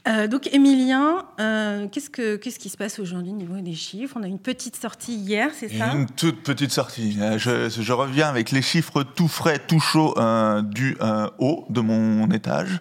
[0.07, 4.15] Euh, donc, Emilien, euh, qu'est-ce, que, qu'est-ce qui se passe aujourd'hui au niveau des chiffres?
[4.19, 5.93] On a une petite sortie hier, c'est ça?
[5.93, 7.17] Une toute petite sortie.
[7.19, 10.15] Euh, je, reviens avec les chiffres tout frais, tout chauds
[10.63, 10.97] du
[11.37, 12.79] haut de mon étage.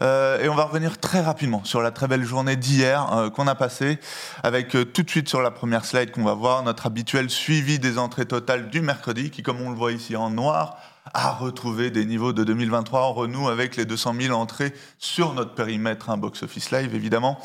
[0.00, 3.98] Et on va revenir très rapidement sur la très belle journée d'hier qu'on a passée,
[4.42, 7.98] avec tout de suite sur la première slide qu'on va voir notre habituel suivi des
[7.98, 10.76] entrées totales du mercredi, qui, comme on le voit ici en noir,
[11.14, 15.54] a retrouvé des niveaux de 2023 en renoue avec les 200 000 entrées sur notre
[15.54, 17.38] périmètre, un box-office live évidemment.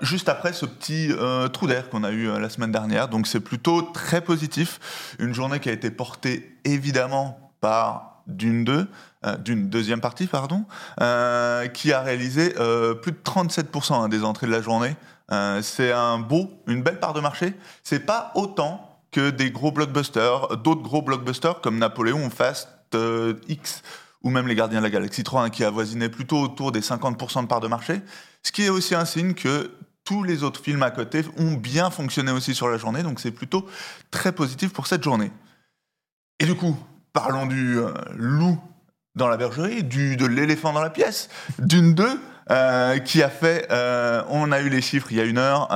[0.00, 1.12] juste après ce petit
[1.52, 3.08] trou d'air qu'on a eu la semaine dernière.
[3.08, 5.16] Donc c'est plutôt très positif.
[5.18, 8.88] Une journée qui a été portée évidemment par Dune 2,
[9.26, 10.64] euh, d'une deuxième partie, pardon,
[11.00, 14.96] euh, qui a réalisé euh, plus de 37% hein, des entrées de la journée.
[15.62, 17.54] c'est un beau, une belle part de marché.
[17.84, 22.68] C'est pas autant que des gros blockbusters, d'autres gros blockbusters comme Napoléon, Fast
[23.48, 23.82] X
[24.22, 27.42] ou même Les Gardiens de la Galaxie 3, hein, qui avoisinaient plutôt autour des 50%
[27.42, 28.00] de part de marché.
[28.42, 29.70] Ce qui est aussi un signe que
[30.04, 33.30] tous les autres films à côté ont bien fonctionné aussi sur la journée, donc c'est
[33.30, 33.66] plutôt
[34.10, 35.30] très positif pour cette journée.
[36.38, 36.76] Et du coup,
[37.12, 37.78] parlons du
[38.12, 38.58] loup
[39.14, 43.68] dans la bergerie, du, de l'éléphant dans la pièce, d'une deux, euh, qui a fait,
[43.70, 45.68] euh, on a eu les chiffres il y a une heure,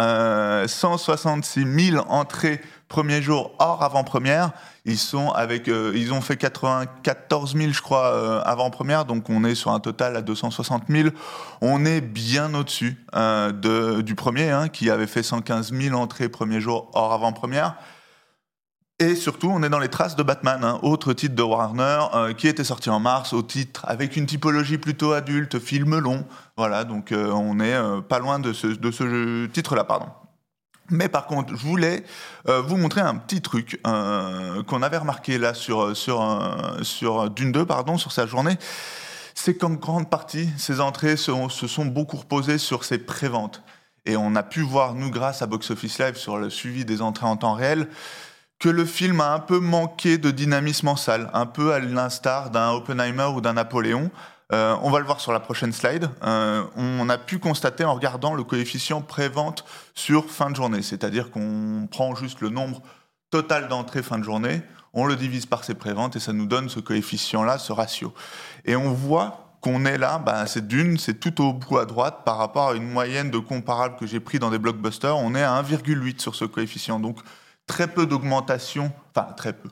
[0.68, 4.50] 166 000 entrées premier jour hors avant-première.
[4.84, 9.54] Ils sont avec, euh, ils ont fait 94 000, je crois, avant-première, donc on est
[9.54, 11.10] sur un total à 260 000.
[11.60, 12.98] On est bien au-dessus
[14.02, 17.76] du premier, hein, qui avait fait 115 000 entrées premier jour hors avant-première.
[19.00, 22.33] Et surtout, on est dans les traces de Batman, hein, autre titre de Warner, euh,
[22.33, 26.24] qui était sorti en mars, au titre avec une typologie plutôt adulte, film long.
[26.57, 30.07] Voilà, donc euh, on est euh, pas loin de ce, titre-là, pardon.
[30.90, 32.04] Mais par contre, je voulais
[32.46, 35.94] vous montrer un petit truc qu'on avait remarqué là sur,
[37.30, 38.59] Dune 2, pardon, sur sa journée.
[39.35, 43.62] C'est qu'en grande partie, ces entrées se, se sont beaucoup reposées sur ces préventes.
[44.04, 47.00] Et on a pu voir, nous, grâce à Box Office Live, sur le suivi des
[47.00, 47.88] entrées en temps réel,
[48.58, 52.50] que le film a un peu manqué de dynamisme en salle, un peu à l'instar
[52.50, 54.10] d'un Oppenheimer ou d'un Napoléon.
[54.52, 56.08] Euh, on va le voir sur la prochaine slide.
[56.22, 59.64] Euh, on a pu constater en regardant le coefficient pré-vente
[59.94, 62.82] sur fin de journée, c'est-à-dire qu'on prend juste le nombre
[63.30, 64.62] total d'entrées fin de journée,
[64.92, 68.14] on le divise par ses préventes et ça nous donne ce coefficient-là, ce ratio.
[68.64, 72.20] Et on voit qu'on est là, ben, c'est d'une, c'est tout au bout à droite
[72.24, 75.42] par rapport à une moyenne de comparables que j'ai pris dans des blockbusters, on est
[75.42, 77.00] à 1,8 sur ce coefficient.
[77.00, 77.18] Donc
[77.66, 79.68] très peu d'augmentation, enfin très peu,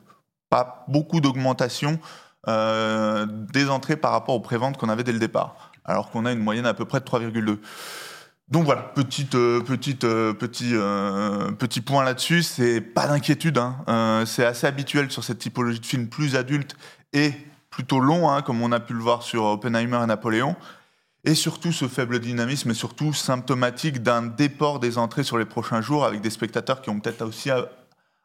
[0.49, 1.99] pas beaucoup d'augmentation
[2.47, 6.31] euh, des entrées par rapport aux préventes qu'on avait dès le départ, alors qu'on a
[6.31, 7.57] une moyenne à peu près de 3,2.
[8.49, 10.73] Donc voilà, petite, euh, petite, euh, petit,
[11.57, 14.23] petit point là-dessus, c'est pas d'inquiétude, hein.
[14.25, 16.75] c'est assez habituel sur cette typologie de film plus adulte
[17.13, 17.31] et
[17.69, 20.55] plutôt long, hein, comme on a pu le voir sur Oppenheimer et Napoléon.
[21.25, 25.79] Et surtout, ce faible dynamisme est surtout symptomatique d'un déport des entrées sur les prochains
[25.79, 27.49] jours avec des spectateurs qui ont peut-être aussi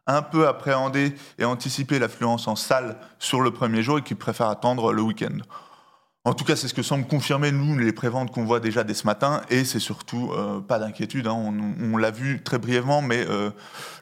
[0.08, 4.48] un peu appréhender et anticiper l'affluence en salle sur le premier jour et qui préfèrent
[4.48, 5.38] attendre le week-end.
[6.28, 8.92] En tout cas, c'est ce que semble confirmer, nous, les préventes qu'on voit déjà dès
[8.92, 11.54] ce matin, et c'est surtout euh, pas d'inquiétude, hein.
[11.80, 13.48] on, l'a vu très brièvement, mais euh,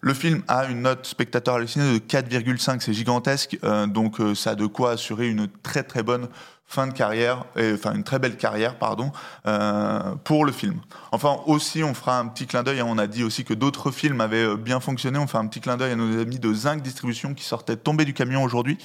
[0.01, 4.55] le film a une note spectateur hallucinée de 4,5, c'est gigantesque, euh, donc ça a
[4.57, 6.27] de quoi assurer une très très bonne
[6.67, 9.13] fin de carrière, enfin une très belle carrière, pardon,
[10.25, 10.81] pour le film.
[11.13, 12.81] Enfin aussi, on fera un petit clin d'œil.
[12.81, 15.17] Hein, on a dit aussi que d'autres films avaient bien fonctionné.
[15.21, 18.05] On fait un petit clin d'œil à nos amis de Zinc Distribution qui sortaient tomber
[18.05, 18.79] du camion aujourd'hui.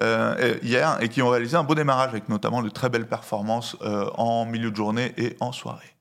[0.00, 3.76] Euh, hier et qui ont réalisé un beau démarrage avec notamment de très belles performances
[3.82, 5.96] en milieu de journée et en soirée.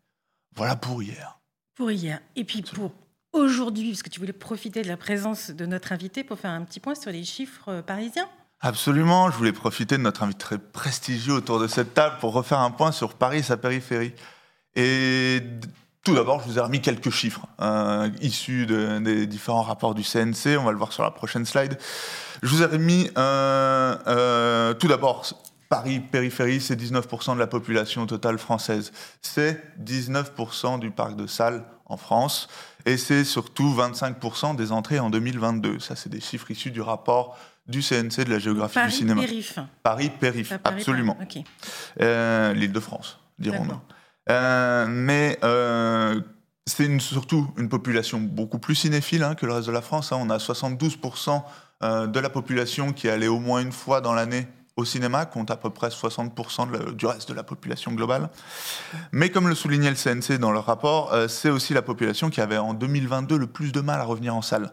[0.56, 1.40] Voilà pour hier.
[1.76, 2.20] Pour hier.
[2.36, 2.92] Et puis pour
[3.34, 6.64] aujourd'hui, parce que tu voulais profiter de la présence de notre invité pour faire un
[6.64, 8.28] petit point sur les chiffres parisiens.
[8.60, 12.60] Absolument, je voulais profiter de notre invité très prestigieux autour de cette table pour refaire
[12.60, 14.14] un point sur Paris et sa périphérie.
[14.76, 15.42] Et
[16.04, 20.58] tout d'abord, je vous ai remis quelques chiffres euh, issus des différents rapports du CNC,
[20.60, 21.78] on va le voir sur la prochaine slide.
[22.42, 25.26] Je vous ai remis euh, euh, tout d'abord
[25.70, 28.92] Paris périphérie, c'est 19% de la population totale française.
[29.22, 32.48] C'est 19% du parc de salles en France.
[32.86, 35.80] Et c'est surtout 25% des entrées en 2022.
[35.80, 39.22] Ça, c'est des chiffres issus du rapport du CNC de la géographie Paris du cinéma.
[39.22, 39.60] périph.
[39.84, 41.18] Paris périph, Pas Paris, absolument.
[42.02, 43.80] Euh, L'île de France, dirons-nous.
[44.30, 46.20] Euh, mais euh,
[46.66, 50.12] c'est une- surtout une population beaucoup plus cinéphile hein, que le reste de la France.
[50.12, 50.18] hein.
[50.20, 51.44] On a 72%
[51.84, 55.52] euh, de la population qui allée au moins une fois dans l'année au cinéma, compte
[55.52, 58.30] à peu près 60% de la- du reste de la population globale.
[59.12, 62.40] Mais comme le soulignait le CNC dans leur rapport, euh, c'est aussi la population qui
[62.42, 64.72] avait en 2022 le plus de mal à revenir en salle.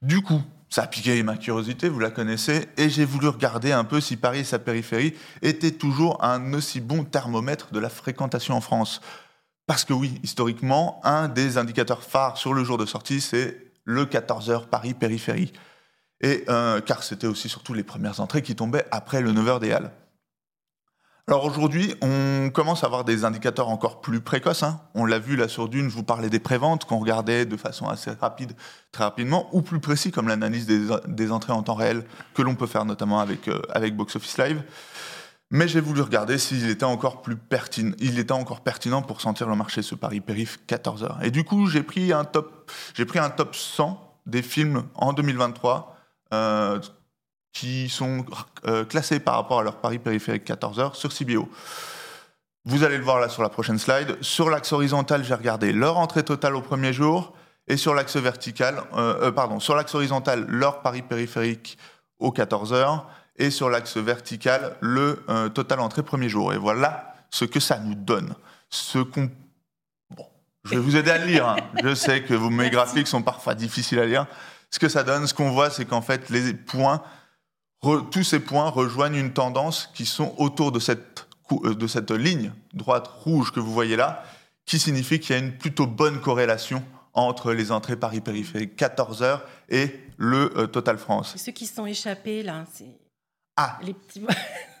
[0.00, 3.84] Du coup, ça a piqué ma curiosité, vous la connaissez, et j'ai voulu regarder un
[3.84, 8.54] peu si Paris et sa périphérie étaient toujours un aussi bon thermomètre de la fréquentation
[8.54, 9.00] en France.
[9.66, 14.04] Parce que oui, historiquement, un des indicateurs phares sur le jour de sortie, c'est le
[14.06, 15.52] 14h Paris périphérie.
[16.20, 19.72] Et, euh, car c'était aussi surtout les premières entrées qui tombaient après le 9h des
[19.72, 19.92] Halles.
[21.28, 24.62] Alors aujourd'hui, on commence à avoir des indicateurs encore plus précoces.
[24.62, 24.80] hein.
[24.94, 27.88] On l'a vu là sur Dune, je vous parlais des préventes qu'on regardait de façon
[27.88, 28.52] assez rapide,
[28.92, 32.68] très rapidement, ou plus précis comme l'analyse des, entrées en temps réel que l'on peut
[32.68, 34.62] faire notamment avec, euh, avec Box Office Live.
[35.50, 39.48] Mais j'ai voulu regarder s'il était encore plus pertinent, il était encore pertinent pour sentir
[39.48, 41.18] le marché, ce Paris Périph 14 heures.
[41.22, 45.12] Et du coup, j'ai pris un top, j'ai pris un top 100 des films en
[45.12, 45.95] 2023
[46.32, 46.80] euh,
[47.52, 48.24] qui sont
[48.66, 51.48] euh, classés par rapport à leur Paris périphérique 14 heures sur CBO.
[52.64, 54.18] Vous allez le voir là sur la prochaine slide.
[54.20, 57.32] Sur l'axe horizontal, j'ai regardé leur entrée totale au premier jour
[57.68, 61.78] et sur l'axe vertical, euh, pardon, sur l'axe horizontal, leur Paris périphérique
[62.18, 66.52] aux 14 heures et sur l'axe vertical, le euh, total entrée premier jour.
[66.52, 68.34] Et voilà ce que ça nous donne.
[68.68, 69.30] Ce qu'on
[70.16, 70.26] Bon,
[70.64, 71.48] je vais vous aider à le lire.
[71.48, 71.56] hein.
[71.82, 74.26] Je sais que vos, mes graphiques sont parfois difficiles à lire.
[74.70, 77.02] Ce que ça donne, ce qu'on voit, c'est qu'en fait, les points,
[77.82, 81.86] re- tous ces points rejoignent une tendance qui sont autour de cette, cou- euh, de
[81.86, 84.24] cette ligne droite rouge que vous voyez là,
[84.66, 86.82] qui signifie qu'il y a une plutôt bonne corrélation
[87.14, 91.34] entre les entrées Paris périphérique 14 heures et le euh, Total France.
[91.34, 92.98] Et ceux qui sont échappés, là, c'est
[93.56, 94.26] Ah, les petits.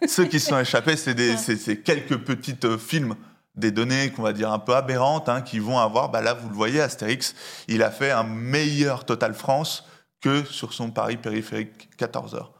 [0.06, 3.14] ceux qui sont échappés, c'est des- c'est- c'est quelques petites euh, films,
[3.56, 6.48] des données qu'on va dire un peu aberrantes, hein, qui vont avoir, bah là vous
[6.48, 7.34] le voyez, Astérix,
[7.68, 9.84] il a fait un meilleur Total France
[10.20, 12.52] que sur son Paris périphérique 14 heures.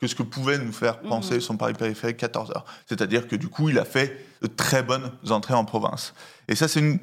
[0.00, 1.40] Que ce que pouvait nous faire penser Mhm.
[1.40, 2.64] son Paris périphérique 14 heures.
[2.86, 6.12] C'est-à-dire que du coup, il a fait de très bonnes entrées en province.
[6.48, 6.98] Et ça, c'est une-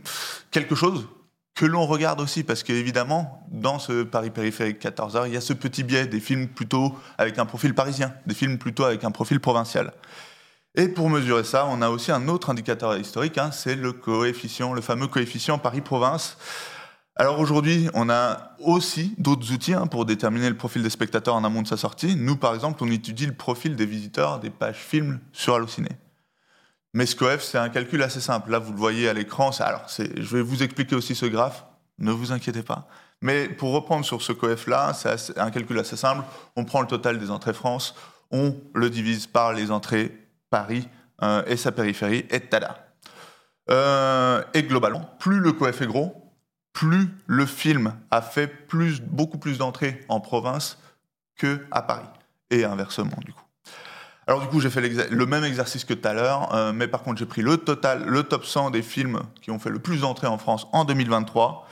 [0.52, 1.08] quelque chose
[1.56, 5.42] que l'on regarde aussi, parce qu'évidemment, dans ce Paris périphérique 14 heures, il y a
[5.42, 9.12] ce petit biais des films plutôt avec un profil parisien, des films plutôt avec un
[9.12, 9.94] profil provincial.
[10.80, 14.72] Et pour mesurer ça, on a aussi un autre indicateur historique, hein, c'est le coefficient,
[14.72, 16.38] le fameux coefficient Paris-Province.
[17.18, 21.44] Alors aujourd'hui, on a aussi d'autres outils hein, pour déterminer le profil des spectateurs en
[21.44, 22.16] amont de sa sortie.
[22.16, 25.90] Nous, par exemple, on étudie le profil des visiteurs des pages films sur Allociné.
[26.94, 28.50] Mais ce coef, c'est un calcul assez simple.
[28.50, 29.52] Là, vous le voyez à l'écran.
[29.60, 31.66] Alors, je vais vous expliquer aussi ce graphe.
[31.98, 32.88] Ne vous inquiétez pas.
[33.22, 36.24] Mais pour reprendre sur ce coef-là, c'est un calcul assez simple.
[36.56, 37.96] On prend le total des entrées France,
[38.32, 40.88] on le divise par les entrées Paris
[41.22, 42.94] euh, et sa périphérie, et tada.
[43.70, 46.34] Euh, et globalement, plus le coef est gros,
[46.74, 48.52] plus le film a fait
[49.08, 50.78] beaucoup plus d'entrées en province
[51.36, 52.08] que à Paris.
[52.52, 53.44] Et inversement, du coup.
[54.28, 57.02] Alors du coup, j'ai fait le même exercice que tout à l'heure, euh, mais par
[57.02, 60.02] contre, j'ai pris le total, le top 100 des films qui ont fait le plus
[60.02, 61.68] d'entrées en France en 2023,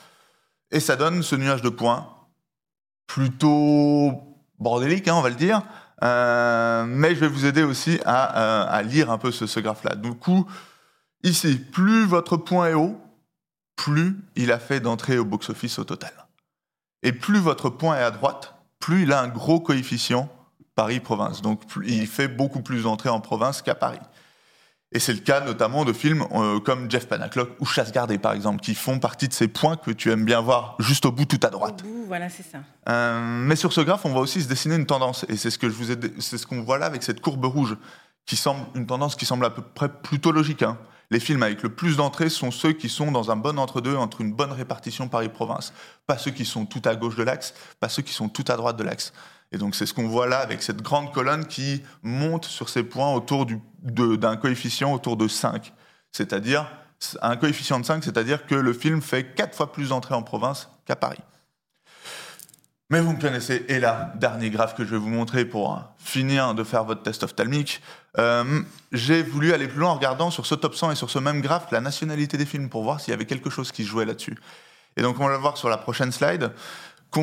[0.71, 2.07] et ça donne ce nuage de points
[3.05, 4.23] plutôt
[4.59, 5.61] bordélique, hein, on va le dire.
[6.03, 9.59] Euh, mais je vais vous aider aussi à, euh, à lire un peu ce, ce
[9.59, 9.95] graphe-là.
[9.95, 10.45] Du coup,
[11.23, 12.99] ici, plus votre point est haut,
[13.75, 16.13] plus il a fait d'entrées au box-office au total.
[17.03, 20.29] Et plus votre point est à droite, plus il a un gros coefficient
[20.75, 21.41] Paris-Province.
[21.41, 23.99] Donc il fait beaucoup plus d'entrées en province qu'à Paris.
[24.93, 28.31] Et c'est le cas notamment de films euh, comme Jeff Panaclock ou Chasse gardée, par
[28.31, 31.25] exemple, qui font partie de ces points que tu aimes bien voir juste au bout
[31.25, 31.83] tout à Au droite.
[31.83, 32.59] bout, voilà, c'est ça.
[32.87, 35.57] Euh, mais sur ce graphe, on voit aussi se dessiner une tendance, et c'est ce
[35.57, 37.75] que je vous ai, c'est ce qu'on voit là avec cette courbe rouge,
[38.25, 40.63] qui semble une tendance qui semble à peu près plutôt logique.
[40.63, 40.77] hein.
[41.09, 44.21] Les films avec le plus d'entrées sont ceux qui sont dans un bon entre-deux, entre
[44.21, 45.71] une bonne répartition Paris-Province.
[46.05, 48.55] Pas ceux qui sont tout à gauche de l'axe, pas ceux qui sont tout à
[48.57, 49.11] droite de l'axe.
[49.53, 52.83] Et donc c'est ce qu'on voit là avec cette grande colonne qui monte sur ces
[52.83, 55.73] points autour du- d'un coefficient autour de 5.
[56.11, 56.69] C'est-à-dire
[57.21, 60.69] un coefficient de 5, c'est-à-dire que le film fait 4 fois plus d'entrées en province
[60.85, 61.21] qu'à Paris.
[62.89, 66.55] Mais vous me connaissez, et là, dernier graphe que je vais vous montrer pour finir
[66.55, 67.81] de faire votre test ophtalmique.
[68.17, 68.61] Euh,
[68.93, 71.41] J'ai voulu aller plus loin en regardant sur ce top 100 et sur ce même
[71.41, 74.05] graphe la nationalité des films pour voir s'il y avait quelque chose qui se jouait
[74.05, 74.37] là-dessus.
[74.95, 76.51] Et donc on va le voir sur la prochaine slide.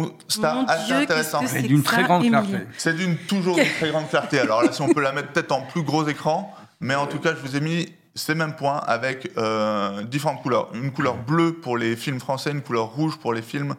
[0.02, 1.46] Constat Mon assez Dieu, intéressant.
[1.46, 2.58] c'est d'une très grande clarté.
[2.76, 4.38] C'est d'une toujours d'une très grande clarté.
[4.38, 7.18] Alors là, si on peut la mettre peut-être en plus gros écran, mais en tout
[7.18, 10.68] cas, je vous ai mis ces mêmes points avec euh, différentes couleurs.
[10.74, 13.74] Une couleur bleue pour les films français, une couleur rouge pour les films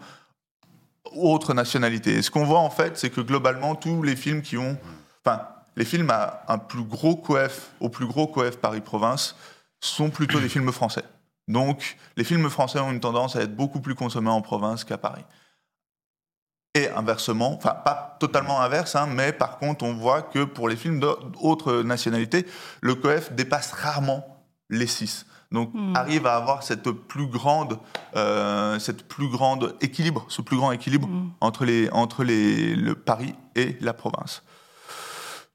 [1.13, 2.15] autres nationalités.
[2.15, 4.77] Et ce qu'on voit en fait, c'est que globalement, tous les films qui ont,
[5.25, 5.43] enfin,
[5.75, 9.35] les films à un plus gros coef, au plus gros coef Paris-Province,
[9.79, 11.03] sont plutôt des films français.
[11.47, 14.97] Donc, les films français ont une tendance à être beaucoup plus consommés en province qu'à
[14.97, 15.23] Paris.
[16.75, 20.75] Et inversement, enfin pas totalement inverse, hein, mais par contre on voit que pour les
[20.75, 22.45] films d'autres nationalités,
[22.81, 24.25] le coef dépasse rarement
[24.69, 25.25] les 6.
[25.51, 25.95] Donc Hmm.
[25.95, 27.79] arrive à avoir cette plus grande,
[28.17, 31.29] euh, cette plus grande équilibre, ce plus grand équilibre Mm.
[31.39, 34.43] entre les entre les le Paris et la province.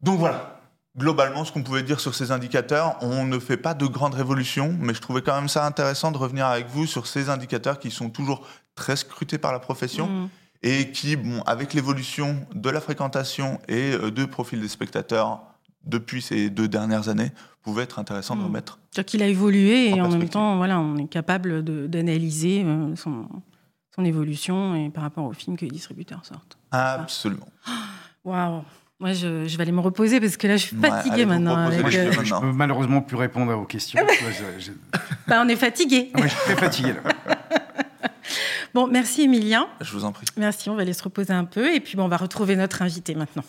[0.00, 0.56] Donc voilà.
[0.98, 4.74] Globalement, ce qu'on pouvait dire sur ces indicateurs, on ne fait pas de grandes révolutions,
[4.80, 7.90] mais je trouvais quand même ça intéressant de revenir avec vous sur ces indicateurs qui
[7.92, 10.28] sont toujours très scrutés par la profession Mm.
[10.62, 15.40] Et qui, bon, avec l'évolution de la fréquentation et euh, de profil des spectateurs
[15.86, 18.44] depuis ces deux dernières années, pouvaient être intéressants de Mm.
[18.46, 18.78] remettre.
[18.90, 22.94] C'est-à-dire qu'il a évolué En et en même temps, voilà, on est capable d'analyser euh,
[22.96, 23.26] son,
[23.94, 26.58] son évolution et par rapport aux films que les distributeurs sortent.
[26.70, 27.48] Absolument.
[28.24, 28.62] Waouh
[28.98, 31.68] Moi, je, je vais aller me reposer parce que là, je suis fatiguée maintenant.
[31.70, 32.12] les euh.
[32.22, 33.98] Je peux malheureusement plus répondre à vos questions.
[34.06, 34.12] Ah
[34.58, 34.72] je, je-
[35.26, 36.10] bah, on est fatigué.
[36.14, 36.92] ouais, je suis très fatigué.
[36.92, 37.36] Là.
[38.74, 39.68] Bon, merci Emilien.
[39.80, 40.26] Je vous en prie.
[40.36, 42.82] Merci, on va aller se reposer un peu et puis bon, on va retrouver notre
[42.82, 43.44] invité maintenant.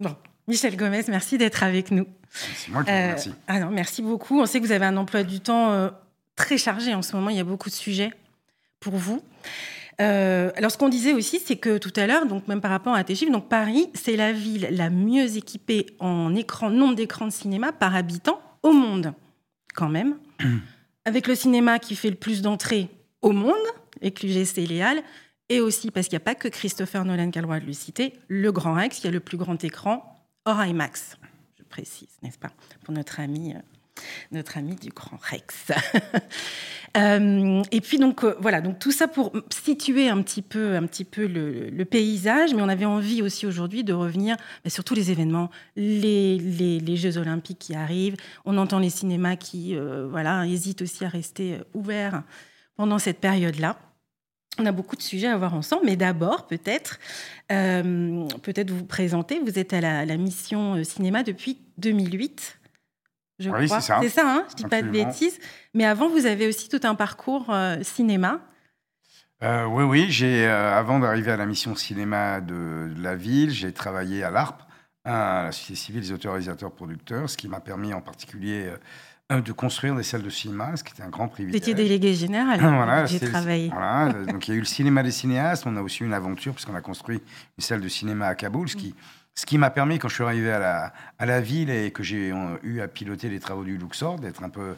[0.00, 0.14] Bon,
[0.48, 2.06] Michel Gomez, merci d'être avec nous.
[2.30, 3.32] C'est moi qui vous Euh, remercie.
[3.46, 4.40] ah non, merci beaucoup.
[4.40, 5.88] On sait que vous avez un emploi du temps euh,
[6.36, 7.30] très chargé en ce moment.
[7.30, 8.12] Il y a beaucoup de sujets
[8.80, 9.22] pour vous.
[10.00, 12.94] Euh, alors, ce qu'on disait aussi, c'est que tout à l'heure, donc même par rapport
[12.94, 17.26] à tes chiffres, donc Paris, c'est la ville la mieux équipée en écran, nombre d'écrans
[17.26, 19.14] de cinéma par habitant au monde,
[19.74, 20.16] quand même.
[21.04, 22.88] Avec le cinéma qui fait le plus d'entrées
[23.22, 23.54] au monde,
[24.00, 25.02] avec l'UGC et Léal,
[25.50, 27.66] et aussi parce qu'il n'y a pas que Christopher Nolan qui a le droit de
[27.66, 31.16] le citer, le Grand Rex, qui a le plus grand écran hors IMAX
[31.58, 32.52] je précise, n'est-ce pas,
[32.84, 33.58] pour notre ami, euh,
[34.32, 35.72] notre ami du Grand Rex.
[36.96, 40.86] Euh, et puis donc euh, voilà, donc tout ça pour situer un petit peu, un
[40.86, 44.36] petit peu le, paysage, mais on avait envie aussi aujourd'hui de revenir
[44.68, 48.14] sur tous les événements, les, les, Jeux Olympiques qui arrivent.
[48.44, 52.22] On entend les cinémas qui, euh, voilà, hésitent aussi à rester ouverts
[52.76, 53.76] pendant cette période-là.
[54.58, 57.00] On a beaucoup de sujets à voir ensemble, mais d'abord, peut-être,
[57.48, 59.40] peut-être vous présenter.
[59.40, 62.60] Vous êtes à la, mission cinéma depuis 2008,
[63.38, 63.80] je Oui, crois.
[63.80, 63.98] c'est ça.
[64.02, 65.38] C'est ça, hein je dis pas de bêtises.
[65.74, 68.40] Mais avant, vous avez aussi tout un parcours euh, cinéma.
[69.42, 70.06] Euh, oui, oui.
[70.08, 74.30] J'ai, euh, avant d'arriver à la mission cinéma de, de la ville, j'ai travaillé à
[74.30, 74.62] l'ARP,
[75.04, 78.70] à la Société civile des auteurs, producteurs, ce qui m'a permis en particulier
[79.30, 81.56] de construire des salles de cinéma, ce qui était un grand Vous privilège.
[81.56, 82.60] étiez délégué général.
[82.62, 83.68] Voilà, j'ai travaillé.
[83.70, 85.64] Voilà, donc il y a eu le cinéma des cinéastes.
[85.66, 87.20] On a aussi eu une aventure puisqu'on a construit
[87.58, 88.94] une salle de cinéma à Kaboul, ce qui,
[89.34, 92.02] ce qui m'a permis quand je suis arrivé à la, à la ville et que
[92.02, 94.76] j'ai eu à piloter les travaux du Luxor d'être un peu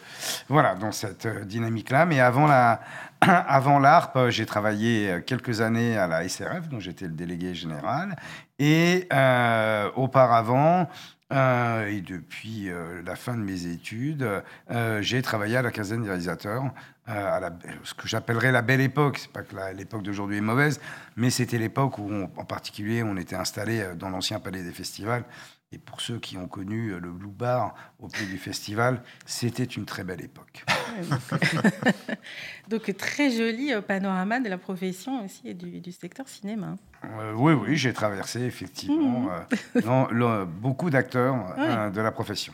[0.48, 2.06] voilà dans cette euh, dynamique-là.
[2.06, 2.80] Mais avant la,
[3.20, 7.54] avant l'ARP, euh, j'ai travaillé euh, quelques années à la SRF, dont j'étais le délégué
[7.54, 8.16] général,
[8.58, 10.88] et euh, auparavant.
[11.32, 16.02] Euh, et depuis euh, la fin de mes études, euh, j'ai travaillé à la quinzaine
[16.02, 16.64] des réalisateurs,
[17.06, 17.50] à
[17.84, 19.18] ce que j'appellerais la belle époque.
[19.18, 20.80] C'est pas que l'époque d'aujourd'hui est mauvaise,
[21.16, 25.24] mais c'était l'époque où, en particulier, on était installé dans l'ancien palais des festivals.
[25.72, 29.84] Et pour ceux qui ont connu le Blue Bar au pied du festival, c'était une
[29.84, 30.64] très belle époque.
[32.68, 36.74] Donc, très joli euh, panorama de la profession aussi et du, du secteur cinéma.
[37.04, 39.28] Euh, oui, oui, j'ai traversé effectivement Mmh.
[39.76, 42.52] euh, le- beaucoup d'acteurs euh, de la profession.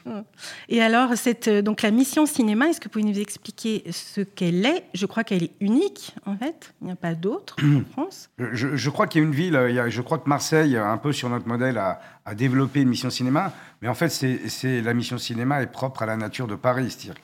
[0.68, 4.20] Et alors, cette, euh, donc, la mission cinéma, est-ce que vous pouvez nous expliquer ce
[4.20, 4.84] qu'elle est?
[4.92, 6.74] Je crois qu'elle est unique, en fait.
[6.82, 8.28] Il n'y a pas d'autre en France.
[8.38, 10.76] Je, crois qu'il y a une ville, euh, il y a- je crois que Marseille,
[10.76, 13.52] euh, un peu sur notre modèle, a, a développé une mission cinéma.
[13.80, 16.90] Mais en fait, c'est la mission cinéma est propre à la nature de Paris.
[16.90, 17.20] C'est-à-dire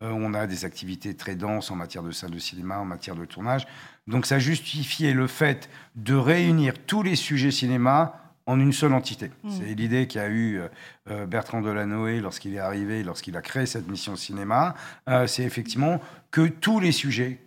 [0.00, 3.24] qu'on a des activités très denses en matière de salles de cinéma, en matière de
[3.24, 3.66] tournage.
[4.06, 9.30] Donc ça justifiait le fait de réunir tous les sujets cinéma en une seule entité.
[9.48, 10.68] C'est l'idée qu'a eu euh,
[11.08, 14.74] euh, Bertrand Delanoë lorsqu'il est arrivé, lorsqu'il a créé cette mission cinéma.
[15.08, 16.00] Euh, c'est effectivement
[16.32, 17.38] que tous les sujets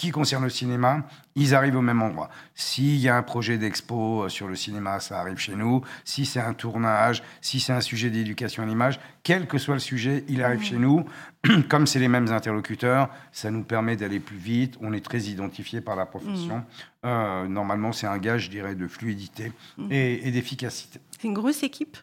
[0.00, 2.30] qui- concernent le cinéma, ils arrivent au même endroit.
[2.54, 5.82] S'il y a un projet d'expo euh, sur le cinéma, ça arrive chez nous.
[6.04, 9.80] Si c'est un tournage, si c'est un sujet d'éducation à l'image, quel que soit le
[9.80, 11.04] sujet, il arrive chez nous.
[11.68, 14.76] Comme c'est les mêmes interlocuteurs, ça nous permet d'aller plus vite.
[14.80, 16.64] On est très identifié par la profession.
[17.04, 19.52] Euh, normalement, c'est un gage, je dirais, de fluidité
[19.90, 21.00] et, et d'efficacité.
[21.20, 21.96] C'est une grosse équipe?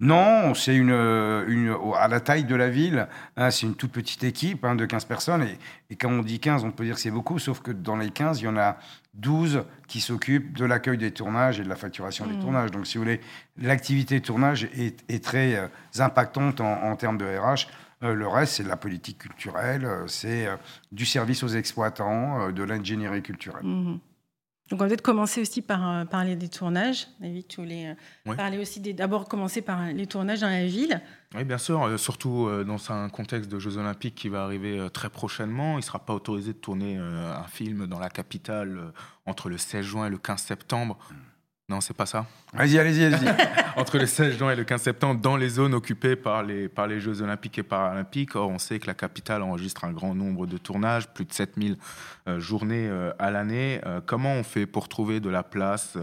[0.00, 4.24] Non, c'est une, une, à la taille de la ville, hein, c'est une toute petite
[4.24, 5.42] équipe hein, de 15 personnes.
[5.42, 5.58] Et,
[5.90, 8.10] et, quand on dit 15, on peut dire que c'est beaucoup, sauf que dans les
[8.10, 8.76] 15, il y en a
[9.14, 12.40] 12 qui s'occupent de l'accueil des tournages et de la facturation des Mmh.
[12.40, 12.70] tournages.
[12.72, 13.20] Donc, si vous voulez,
[13.56, 15.68] l'activité tournage est, est très euh,
[15.98, 17.68] impactante en, en termes de RH.
[18.02, 20.56] Euh, le reste, c'est de la politique culturelle, euh, c'est euh,
[20.92, 23.64] du service aux exploitants, euh, de l'ingénierie culturelle.
[23.64, 23.98] Mhm.
[24.70, 27.06] Donc on va peut-être commencer aussi par euh, parler des tournages.
[27.20, 27.94] David, tu voulais euh,
[28.26, 28.34] Oui.
[28.36, 31.02] parler aussi des- d'abord commencer par les tournages dans la ville.
[31.34, 34.78] Oui, bien sûr, euh, surtout euh, dans un contexte de Jeux Olympiques qui va arriver
[34.78, 35.72] euh, très prochainement.
[35.74, 38.90] Il ne sera pas autorisé de tourner euh, un film dans la capitale euh,
[39.26, 40.98] entre le 16 juin et le 15 septembre.
[41.68, 42.26] Non, c'est pas ça.
[42.52, 43.28] Allez-y, allez-y, allez-y.
[43.76, 46.86] Entre le 16 juin et le 15 septembre, dans les zones occupées par les, par
[46.86, 48.36] les Jeux Olympiques et Paralympiques.
[48.36, 51.78] Or, on sait que la capitale enregistre un grand nombre de tournages, plus de 7000
[52.28, 53.80] euh, journées euh, à l'année.
[53.86, 55.96] Euh, comment on fait pour trouver de la place,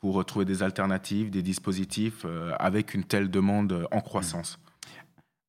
[0.00, 2.26] pour trouver des alternatives, des dispositifs
[2.58, 4.58] avec une telle demande en croissance?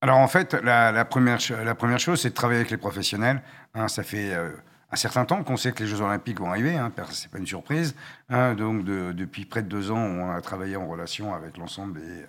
[0.00, 3.42] Alors en fait, la, la première, la première chose, c'est de travailler avec les professionnels.
[3.74, 4.32] Hein, ça fait
[4.90, 7.46] un certain temps qu'on sait que les Jeux Olympiques vont arriver, hein, c'est pas une
[7.46, 7.94] surprise.
[8.30, 8.54] hein.
[8.54, 12.24] donc de- depuis près de deux ans, on a travaillé en relation avec l'ensemble des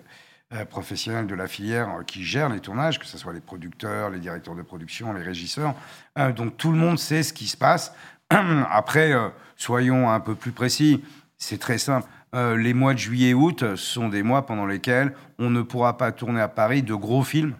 [0.52, 4.10] euh, professionnels de la filière euh, qui gèrent les tournages, que ce soit les producteurs,
[4.10, 5.74] les directeurs de production, les régisseurs.
[6.18, 7.94] Euh, donc tout le monde sait ce qui se passe.
[8.30, 11.02] Après, euh, soyons un peu plus précis.
[11.36, 12.06] C'est très simple.
[12.32, 16.12] Les mois de juillet et août sont des mois pendant lesquels on ne pourra pas
[16.12, 17.54] tourner à Paris de gros films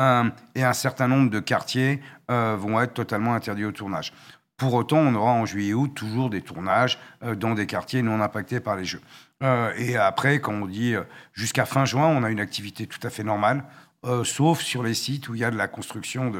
[0.00, 0.24] euh,
[0.56, 4.12] et un certain nombre de quartiers vont être totalement interdits au tournage.
[4.58, 8.02] Pour autant, on aura en juillet et août toujours des tournages euh, dans des quartiers
[8.02, 9.00] non impactés par les jeux.
[9.44, 12.98] Euh, et après, quand on dit euh, jusqu'à fin juin, on a une activité tout
[13.04, 13.64] à fait normale,
[14.24, 16.32] sauf sur les sites où il y a de la construction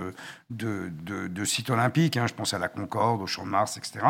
[0.50, 2.16] de, sites olympiques.
[2.16, 2.26] hein.
[2.26, 4.00] je pense à la Concorde, au Champ de Mars, etc.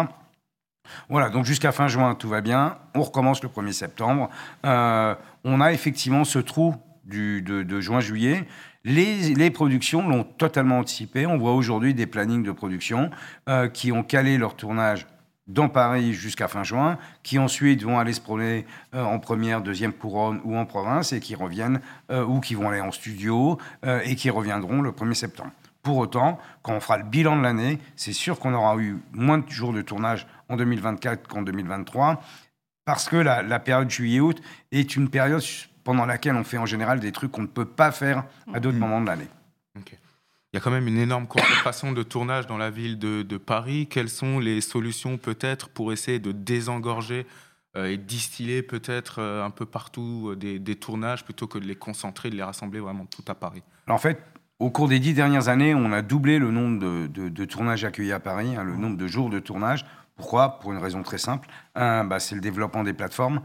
[1.11, 2.79] Voilà, donc jusqu'à fin juin, tout va bien.
[2.95, 4.31] On recommence le 1er septembre.
[4.65, 8.47] On a effectivement ce trou de juin-juillet.
[8.89, 11.27] Les, productions l'ont totalement anticipé.
[11.27, 13.11] On voit aujourd'hui des plannings de production
[13.47, 15.07] euh, qui ont calé leur tournage
[15.47, 18.65] dans Paris jusqu'à fin juin, qui ensuite vont aller se promener
[18.95, 22.71] euh, en première, deuxième couronne ou en province et qui reviennent euh, ou qui vont
[22.71, 23.59] aller en studio
[24.05, 25.51] et qui reviendront le 1er septembre.
[25.83, 29.39] Pour autant, quand on fera le bilan de l'année, c'est sûr qu'on aura eu moins
[29.39, 32.23] de jours de tournage en 2024 qu'en 2023,
[32.87, 34.41] parce que la, la période juillet-août
[34.73, 35.43] est une période
[35.89, 38.77] pendant laquelle on fait en général des trucs qu'on ne peut pas faire à d'autres
[38.77, 39.29] moments de l'année.
[39.75, 39.83] Il
[40.53, 43.87] y a quand même une énorme contrefaçon de tournage dans la ville de, de Paris.
[43.87, 47.27] Quelles sont les solutions peut-être pour essayer de désengorger
[47.75, 51.65] euh, et distiller peut-être euh, un peu partout euh, des, des tournages plutôt que de
[51.65, 53.63] les concentrer, de les rassembler vraiment tout à Paris?
[53.87, 54.23] Alors, en fait,
[54.59, 57.85] au cours des dix dernières années, on a doublé le nombre de, de- de tournages
[57.87, 59.87] accueillis à Paris, hein, le nombre de jours de tournage.
[60.19, 60.59] Pourquoi?
[60.59, 61.49] Pour une raison très simple.
[61.75, 63.41] Bah, c'est le développement des plateformes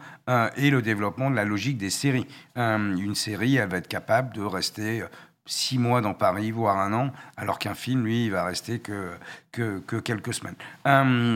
[0.57, 2.27] et le développement de la logique des séries.
[2.55, 5.07] Un, une série, elle va être capable de rester euh,
[5.45, 9.11] six mois dans Paris, voire un an, alors qu'un film, lui, il va rester que,
[9.51, 10.55] que, que quelques semaines.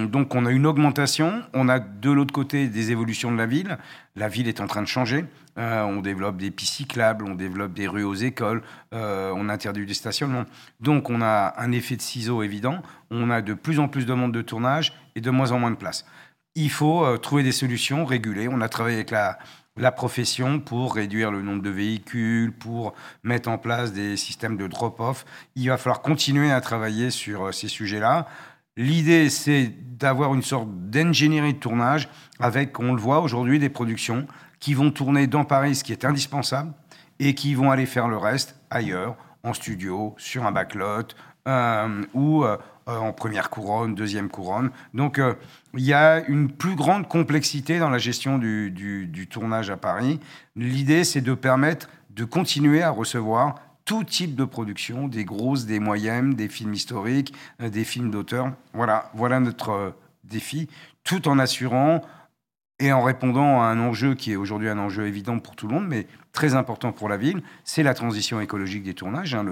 [0.09, 3.77] Donc on a une augmentation, on a de l'autre côté des évolutions de la ville.
[4.15, 5.25] La ville est en train de changer.
[5.59, 8.61] Euh, on développe des pistes cyclables, on développe des rues aux écoles,
[8.93, 10.45] euh, on interdit des stationnements.
[10.79, 12.81] Donc on a un effet de ciseau évident.
[13.09, 15.72] On a de plus en plus de monde de tournage et de moins en moins
[15.72, 16.05] de place.
[16.55, 18.47] Il faut euh, trouver des solutions régulées.
[18.47, 19.38] On a travaillé avec la,
[19.91, 22.93] profession pour réduire le nombre de véhicules, pour
[23.24, 25.26] mettre en place des systèmes de drop-off.
[25.55, 28.28] Il va falloir continuer à travailler sur euh, ces sujets-là.
[28.78, 32.09] L'idée, c'est d'avoir une sorte d'ingénierie de tournage
[32.39, 34.28] avec, on le voit aujourd'hui, des productions
[34.59, 36.74] qui vont tourner dans Paris, ce qui est indispensable,
[37.20, 41.07] et qui vont aller faire le reste ailleurs, en studio, sur un backlot,
[41.47, 42.57] euh, ou euh,
[42.88, 44.71] en première couronne, deuxième couronne.
[44.93, 45.33] Donc, euh,
[45.73, 50.19] il y a une plus grande complexité dans la gestion du, tournage à Paris.
[50.55, 55.79] L'idée, c'est de permettre de continuer à recevoir tout type de production, des grosses, des
[55.79, 58.51] moyennes, des films historiques, euh, des films d'auteur.
[58.73, 59.89] Voilà, voilà notre euh,
[60.23, 60.67] défi,
[61.03, 62.01] tout en assurant
[62.79, 65.73] et en répondant à un enjeu qui est aujourd'hui un enjeu évident pour tout le
[65.73, 69.33] monde, mais très important pour la ville, c'est la transition écologique des tournages.
[69.33, 69.43] hein.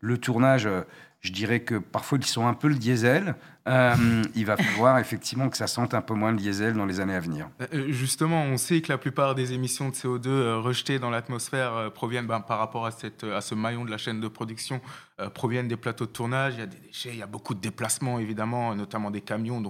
[0.00, 0.82] Le, tournage, euh,
[1.20, 3.34] je dirais que parfois ils sont un peu le diesel.
[3.66, 7.00] Euh, il va falloir effectivement que ça sente un peu moins le diesel dans les
[7.00, 7.50] années à venir.
[7.74, 11.74] Euh, Justement, on sait que la plupart des émissions de CO2 euh, rejetées dans l'atmosphère
[11.74, 14.80] euh, proviennent ben, par rapport à, ce maillon de la chaîne de production,
[15.20, 16.54] euh, proviennent des plateaux de tournage.
[16.54, 19.60] Il y a des déchets, il y a beaucoup de déplacements, évidemment, notamment des camions,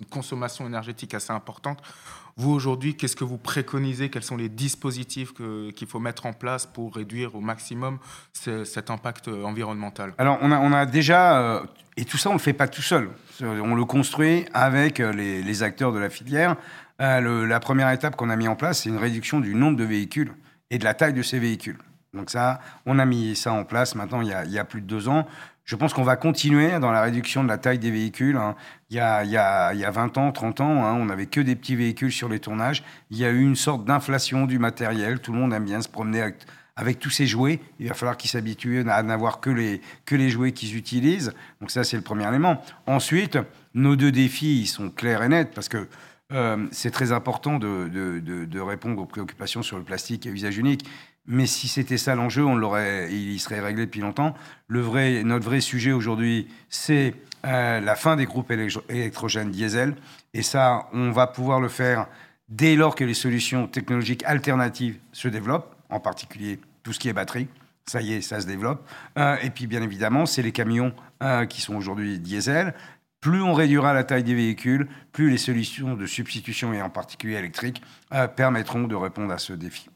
[0.00, 1.80] une consommation énergétique assez importante.
[2.36, 4.08] Vous, aujourd'hui, qu'est-ce que vous préconisez?
[4.08, 7.98] Quels sont les dispositifs qu'il faut mettre en place pour réduire au maximum
[8.32, 10.14] ce- cet impact euh, environnemental?
[10.16, 11.60] Alors, on a, déjà, euh,
[11.96, 13.10] et tout ça, on ne le fait pas tout seul.
[13.42, 16.56] On le construit avec euh, les, acteurs de la filière.
[16.98, 20.34] La première étape qu'on a mis en place, c'est une réduction du nombre de véhicules
[20.70, 21.78] et de la taille de ces véhicules.
[22.12, 25.08] Donc ça, on a mis ça en place maintenant il y a plus de deux
[25.08, 25.26] ans.
[25.64, 28.36] Je pense qu'on va continuer dans la réduction de la taille des véhicules.
[28.36, 28.56] hein.
[28.90, 31.04] Il, y a, il, y a, il y a 20 ans, 30 ans, hein, on
[31.04, 32.82] n'avait que des petits véhicules sur les tournages.
[33.10, 35.20] Il y a eu une sorte d'inflation du matériel.
[35.20, 36.36] Tout le monde aime bien se promener avec,
[36.74, 37.60] avec tous ces jouets.
[37.78, 41.32] Il va falloir qu'ils s'habituent à n'avoir que les, que les jouets qu'ils utilisent.
[41.60, 42.60] Donc ça, c'est le premier élément.
[42.86, 43.38] Ensuite,
[43.74, 45.86] nos deux défis, sont clairs et nets parce que
[46.32, 50.30] euh, c'est très important de, de, de, de répondre aux préoccupations sur le plastique à
[50.30, 50.84] usage unique.
[51.26, 54.34] Mais si c'était ça l'enjeu, on l'aurait, il serait réglé depuis longtemps.
[54.66, 57.14] Le vrai, notre vrai sujet aujourd'hui, c'est
[57.46, 59.94] euh, la fin des groupes électro- électrogènes diesel.
[60.34, 62.08] Et ça, on va pouvoir le faire
[62.48, 67.12] dès lors que les solutions technologiques alternatives se développent, en particulier tout ce qui est
[67.12, 67.48] batterie.
[67.86, 68.88] Ça y est, ça se développe.
[69.18, 70.92] Euh, et puis, bien évidemment, c'est les camions
[71.22, 72.74] euh, qui sont aujourd'hui diesel.
[73.20, 77.34] Plus on réduira la taille des véhicules, plus les solutions de substitution, et en particulier
[77.34, 77.82] électriques,
[78.34, 79.89] permettront de répondre à ce défi.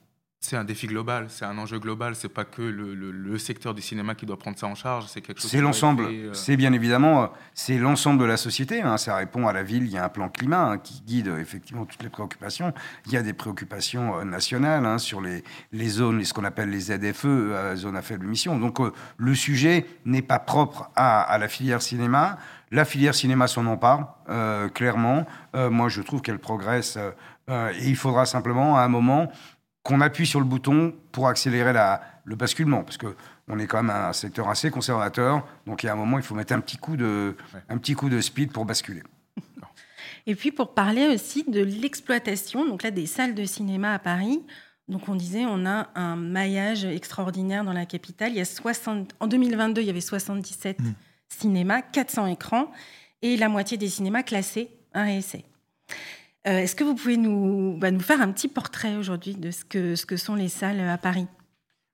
[0.47, 2.15] C'est un défi global, c'est un enjeu global.
[2.15, 5.07] C'est pas que le, le- le secteur du cinéma qui doit prendre ça en charge.
[5.09, 5.51] C'est quelque chose.
[5.51, 6.05] C'est l'ensemble.
[6.05, 8.83] euh, C'est bien évidemment, euh, c'est l'ensemble de la société.
[8.83, 8.99] hein.
[8.99, 9.85] Ça répond à la ville.
[9.85, 12.75] Il y a un plan climat hein, qui guide euh, effectivement toutes les préoccupations.
[13.07, 15.43] Il y a des préoccupations nationales hein, sur les,
[15.73, 18.59] les zones, ce qu'on appelle les ZFE, euh, zones à faible émission.
[18.59, 22.37] Donc euh, le sujet n'est pas propre à, à la filière cinéma.
[22.71, 25.27] La filière cinéma s'en empare euh, clairement.
[25.55, 26.99] Euh, moi, je trouve qu'elle progresse.
[26.99, 29.31] euh, et il faudra simplement à un moment
[29.85, 33.15] qu'on appuie sur le bouton pour accélérer la, le basculement, parce que
[33.49, 36.25] on est quand même un secteur assez conservateur, donc il y a un moment, il
[36.25, 37.61] faut mettre un petit coup de, Ouais.
[37.69, 39.03] un petit coup de speed pour basculer.
[40.27, 44.41] Et puis pour parler aussi de l'exploitation, donc là des salles de cinéma à Paris.
[44.89, 48.31] Donc on disait on a un maillage extraordinaire dans la capitale.
[48.33, 50.93] Il y a 60, en 2022 il y avait 77 Mm.
[51.29, 52.71] cinémas, 400 écrans
[53.21, 55.45] et la moitié des cinémas classés un essai.
[56.47, 59.65] Euh, Est-ce que vous pouvez nous, bah, nous faire un petit portrait aujourd'hui de ce
[59.65, 61.27] que, ce que sont les salles à Paris?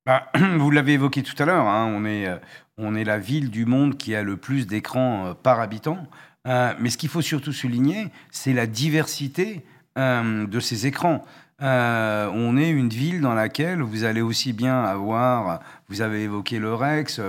[0.07, 2.36] Bah, vous l'avez évoqué tout à l'heure, hein, on, est, euh,
[2.76, 6.07] on est la ville du monde qui a le plus d'écrans euh, par habitant.
[6.46, 9.62] Mais ce qu'il faut surtout souligner, c'est la diversité
[9.96, 11.22] de ces écrans.
[11.61, 16.72] On est une ville dans laquelle vous allez aussi bien avoir, vous avez évoqué le
[16.72, 17.20] Rex,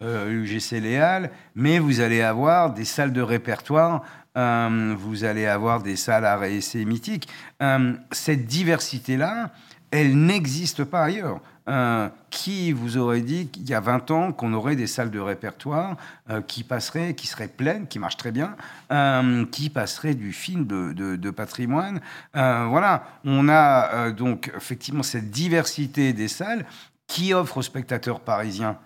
[0.00, 4.04] euh, UGC Léal, mais vous allez avoir des salles de répertoire,
[4.34, 7.28] vous allez avoir des salles à essais mythiques.
[7.62, 9.50] Euh, cette diversité-là,
[9.90, 11.40] elle n'existe pas ailleurs.
[11.68, 15.18] Euh, qui vous aurait dit qu'il y a 20 ans qu'on aurait des salles de
[15.20, 15.98] répertoire
[16.30, 18.56] euh, qui passeraient, qui seraient pleines, qui marchent très bien,
[18.90, 22.00] euh, qui passeraient du film de, de- patrimoine?
[22.36, 26.64] Euh, Voilà, on a euh, donc effectivement cette diversité des salles
[27.06, 28.78] qui offre aux spectateurs parisiens,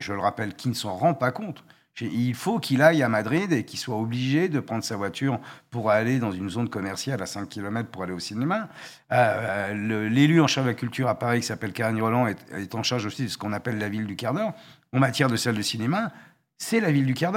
[0.00, 1.62] je le rappelle, qui ne s'en rend pas compte.
[2.00, 5.38] Il faut qu'il aille à Madrid et qu'il soit obligé de prendre sa voiture
[5.70, 8.68] pour aller dans une zone commerciale à 5 km pour aller au cinéma.
[9.12, 12.74] Euh, le- L'élu en charge de la culture à Paris, qui s'appelle Karine Roland, est,
[12.74, 14.34] en charge aussi de ce qu'on appelle la ville du quart.
[14.92, 16.10] En matière de salle de cinéma,
[16.58, 17.32] c'est la ville du quart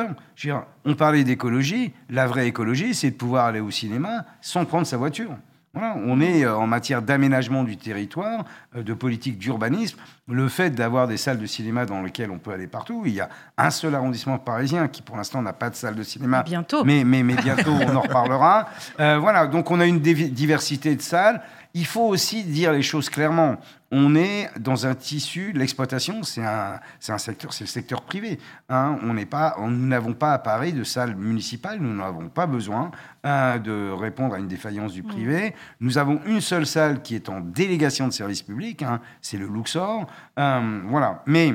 [0.86, 1.94] On parlait d'écologie.
[2.10, 5.38] La vraie écologie, c'est de pouvoir aller au cinéma sans prendre sa voiture.
[5.74, 8.46] Voilà, on est euh, en matière d'aménagement du territoire,
[8.76, 10.00] euh, de politique d'urbanisme.
[10.28, 13.22] Le fait d'avoir des salles de cinéma dans lesquelles on peut aller partout, il y
[13.22, 16.44] a un seul arrondissement parisien qui, pour l'instant, n'a pas de salle de cinéma.
[16.44, 16.84] Bientôt.
[16.84, 18.70] Mais, mais, mais bientôt, on en reparlera.
[19.00, 21.42] Euh, voilà, donc on a une diversité de salles.
[21.74, 23.58] Il faut aussi dire les choses clairement.
[23.92, 28.38] On est dans un tissu, l'exploitation, c'est un, un secteur, c'est le secteur privé.
[28.68, 28.98] hein.
[29.04, 32.48] On n'est pas, on- nous n'avons pas à Paris de salle municipale, nous n'avons pas
[32.48, 32.92] besoin
[33.24, 35.54] hein, de répondre à une défaillance du privé.
[35.80, 39.48] Nous avons une seule salle qui est en délégation de service public, hein, c'est le
[39.48, 40.06] Luxor.
[40.38, 41.54] Euh, voilà, mais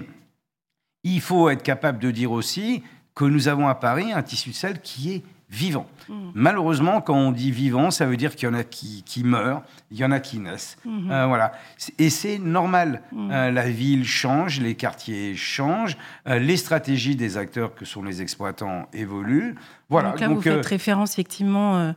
[1.05, 2.83] il faut être capable de dire aussi
[3.15, 5.23] que nous avons à Paris un tissu de salles qui est
[5.53, 5.87] vivant.
[6.09, 6.15] Mm.
[6.35, 9.63] Malheureusement, quand on dit vivant, ça veut dire qu'il y en a qui, qui meurent,
[9.91, 10.79] il y en a qui naissent.
[10.85, 11.11] Mhm.
[11.11, 11.53] Euh, voilà.
[11.99, 13.03] Et c'est normal.
[13.13, 13.31] Mm.
[13.31, 15.97] Euh, la ville change, les quartiers changent,
[16.27, 19.55] euh, les stratégies des acteurs que sont les exploitants évoluent.
[19.91, 20.11] Voilà.
[20.11, 21.95] Donc là, vous faites référence effectivement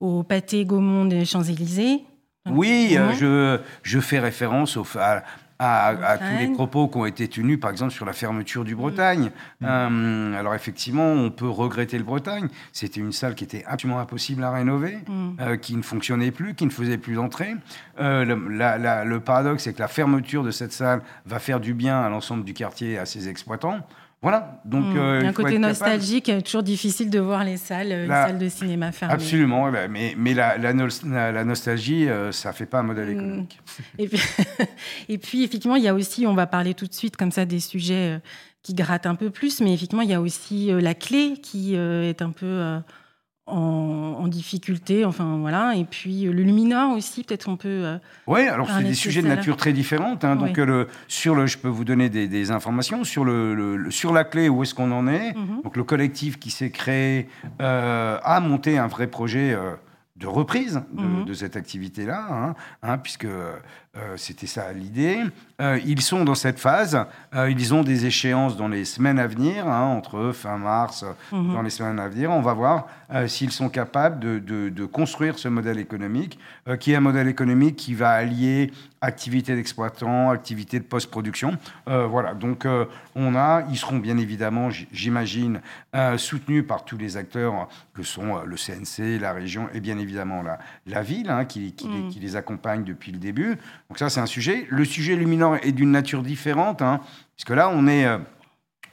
[0.00, 2.02] au pâté Gaumont des Champs-Élysées.
[2.48, 5.22] Oui, je, je fais référence au, à,
[5.58, 8.74] à- à tous les propos qui ont été tenus, par exemple, sur la fermeture du
[8.76, 9.30] Bretagne.
[9.62, 12.48] Euh, alors, effectivement, on peut regretter le Bretagne.
[12.72, 15.28] C'était une salle qui était absolument impossible à rénover, Mm.
[15.40, 17.54] euh, qui ne fonctionnait plus, qui ne faisait plus d'entrée.
[18.00, 21.60] Euh, le, la- la- le paradoxe, c'est que la fermeture de cette salle va faire
[21.60, 23.80] du bien à l'ensemble du quartier et à ses exploitants.
[24.22, 24.60] Voilà.
[24.64, 24.96] Donc, Mm.
[24.98, 28.02] euh, Il y a un côté nostalgique, euh, toujours difficile de voir les salles, euh,
[28.02, 29.14] les salles de cinéma fermées.
[29.14, 32.82] Absolument, bah, mais, mais la, la, nos- la- la nostalgie, euh, ça fait pas un
[32.82, 33.12] modèle Mm.
[33.12, 33.60] économique.
[33.98, 34.18] Et puis,
[35.10, 37.44] et puis, effectivement, il y a aussi, on va parler tout de suite comme ça
[37.44, 38.20] des sujets
[38.62, 42.20] qui grattent un peu plus, mais effectivement, il y a aussi la clé qui est
[42.22, 42.78] un peu
[43.48, 45.76] euh, en, difficulté, enfin voilà.
[45.76, 47.68] Et puis le Luminor aussi, peut-être on peut.
[47.68, 50.24] Euh, oui, alors c'est des sujets de nature très différente.
[50.24, 50.34] Hein.
[50.34, 54.48] donc le, sur le, je peux vous donner des, informations sur le, sur la clé
[54.48, 55.34] où est-ce qu'on en est?
[55.34, 55.62] Mhm.
[55.62, 57.28] Donc le collectif qui s'est créé
[57.60, 59.52] euh, a monté un vrai projet.
[59.52, 59.74] Euh,
[60.16, 61.34] de reprise de, mhm.
[61.34, 65.18] cette activité-là, hein, hein, puisque euh, c'était ça l'idée.
[65.60, 66.98] Euh, ils sont dans cette phase.
[67.34, 71.52] Euh, ils ont des échéances dans les semaines à venir, entre fin mars, mhm.
[71.52, 72.30] dans les semaines à venir.
[72.30, 72.86] On va voir
[73.26, 76.38] s'ils sont capables de, construire ce modèle économique,
[76.80, 81.56] qui est un modèle économique qui va allier activité d'exploitant, activité de post-production.
[81.86, 82.34] voilà.
[82.34, 82.66] Donc,
[83.14, 85.60] on a, ils seront bien évidemment, j'imagine,
[86.16, 90.58] soutenus par tous les acteurs que sont le CNC, la région et bien évidemment la,
[90.86, 92.10] la ville, qui, qui, mhm.
[92.10, 93.56] qui les accompagne depuis le début.
[93.88, 94.66] Donc ça, c'est un sujet.
[94.70, 97.00] Le sujet Luminor est d'une nature différente, hein,
[97.36, 98.06] puisque là, on est...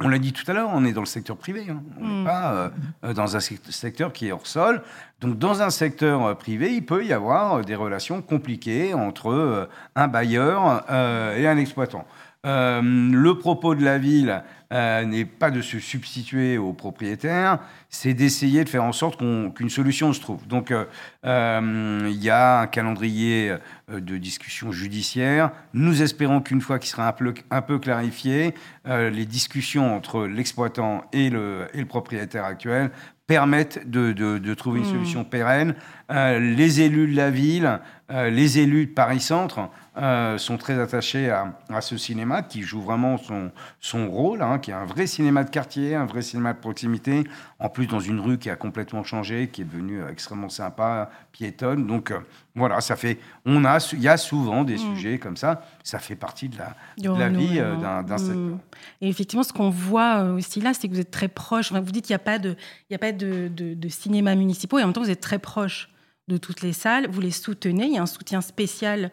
[0.01, 1.65] Euh, on l'a dit tout à l'heure, on est dans le secteur privé.
[1.69, 1.81] Hein.
[1.99, 2.25] On n'est mm.
[2.25, 2.69] pas euh,
[3.05, 4.81] euh, dans un secteur qui est hors sol.
[5.21, 10.83] Donc, dans un secteur privé, il peut y avoir des relations compliquées entre un bailleur
[10.89, 12.05] et un exploitant.
[12.43, 18.63] Le propos de la ville euh, n'est pas de se substituer aux propriétaires, c'est d'essayer
[18.63, 20.47] de faire en sorte qu'une solution se trouve.
[20.47, 20.85] Donc, euh,
[21.25, 23.55] euh, il y a un calendrier
[23.91, 25.51] de discussion judiciaire.
[25.75, 31.03] Nous espérons qu'une fois qu'il sera un peu, un peu clarifié, les discussions entre l'exploitant
[31.13, 32.89] et le, et le propriétaire actuel
[33.27, 34.91] permettent de, de, trouver une hmm.
[34.91, 35.75] solution pérenne.
[36.09, 37.79] les élus de la ville,
[38.09, 43.51] les élus de Paris-Centre euh, sont très attachés à, ce cinéma qui joue vraiment son,
[43.79, 47.25] son rôle, hein, qui est un vrai cinéma de quartier, un vrai cinéma de proximité,
[47.59, 51.85] en plus dans une rue qui a complètement changé, qui est devenue extrêmement sympa, piétonne.
[51.85, 52.19] Donc euh,
[52.55, 54.95] voilà, ça fait, on a, il y a souvent des mm.
[54.95, 55.63] sujets comme ça.
[55.83, 58.17] Ça fait partie de la, la vie euh, d'un mm.
[58.17, 58.57] secteur.
[59.01, 61.71] Et effectivement, ce qu'on voit aussi là, c'est que vous êtes très proche.
[61.71, 62.55] vous dites qu'il n'y a pas de,
[62.89, 65.21] il y a pas de, de, de cinéma municipaux, et en même temps, vous êtes
[65.21, 65.89] très proche
[66.27, 67.07] de toutes les salles.
[67.11, 67.85] Vous les soutenez.
[67.85, 69.11] Il y a un soutien spécial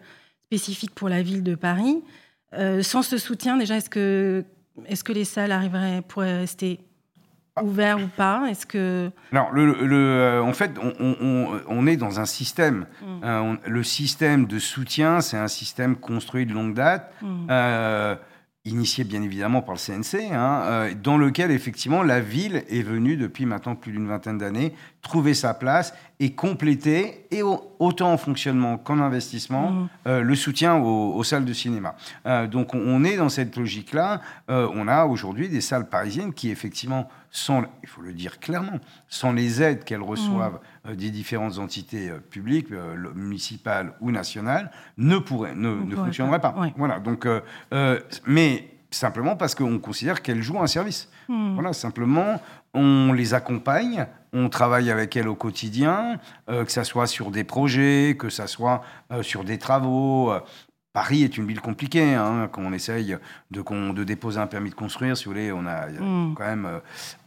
[0.51, 2.03] spécifique pour la ville de Paris.
[2.55, 4.44] Euh, sans ce soutien, déjà, est-ce que,
[4.86, 6.80] est que les salles arriveraient, pourraient rester
[7.62, 8.46] ouvertes ou pas?
[8.51, 12.86] Est-ce que le, euh, en fait, on, on, est dans un système.
[13.01, 13.07] Mm.
[13.22, 17.12] Euh, le système de soutien, c'est un système construit de longue date.
[17.22, 18.16] Mm
[18.66, 23.46] initié bien évidemment par le CNC, hein, dans lequel effectivement la ville est venue depuis
[23.46, 29.01] maintenant plus d'une vingtaine d'années trouver sa place et compléter, et autant en fonctionnement qu'en
[29.01, 29.88] investissement, mmh.
[30.07, 31.96] euh, le soutien aux, salles de cinéma.
[32.26, 34.20] Euh, donc on est dans cette logique-là.
[34.48, 38.78] on a aujourd'hui des salles parisiennes qui effectivement sont, il faut le dire clairement,
[39.09, 40.94] sans les aides qu'elles reçoivent mmh.
[40.94, 42.68] des différentes entités publiques,
[43.14, 46.55] municipales ou nationales, ne, pourraient, ne, ne fonctionneraient pas.
[46.76, 47.01] Voilà.
[47.01, 47.26] Donc,
[48.26, 51.09] mais simplement parce qu'on considère qu'elles jouent un service.
[51.28, 51.55] Hmm.
[51.55, 52.40] Voilà, simplement,
[52.74, 56.18] on les accompagne, on travaille avec elles au quotidien,
[56.48, 60.32] euh, que ce soit sur des projets, que ce soit euh, sur des travaux.
[60.93, 62.14] Paris est une ville compliquée.
[62.14, 63.16] Hein, quand on essaye
[63.53, 66.34] de, de, déposer un permis de construire, si vous voulez, on a hmm.
[66.34, 66.68] quand même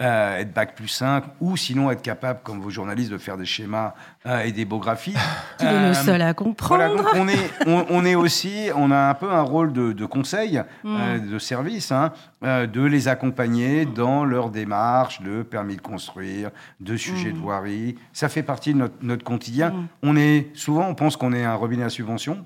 [0.02, 3.46] euh, être bac plus 5, ou sinon être capable, comme vos journalistes, de faire des
[3.46, 3.94] schémas
[4.26, 5.18] euh, et des beaux graphiques.
[5.60, 7.06] Tu es le euh, seul à comprendre.
[7.16, 11.30] on, est, on, est aussi, on a un peu un rôle de, conseil, hmm.
[11.30, 12.12] de service, hein,
[12.42, 16.50] de les accompagner dans leur démarche de permis de construire,
[16.82, 17.96] de sujets de voirie.
[18.12, 19.88] Ça fait partie de notre, notre quotidien.
[20.02, 22.44] On est souvent, on pense qu'on est un robinet à subvention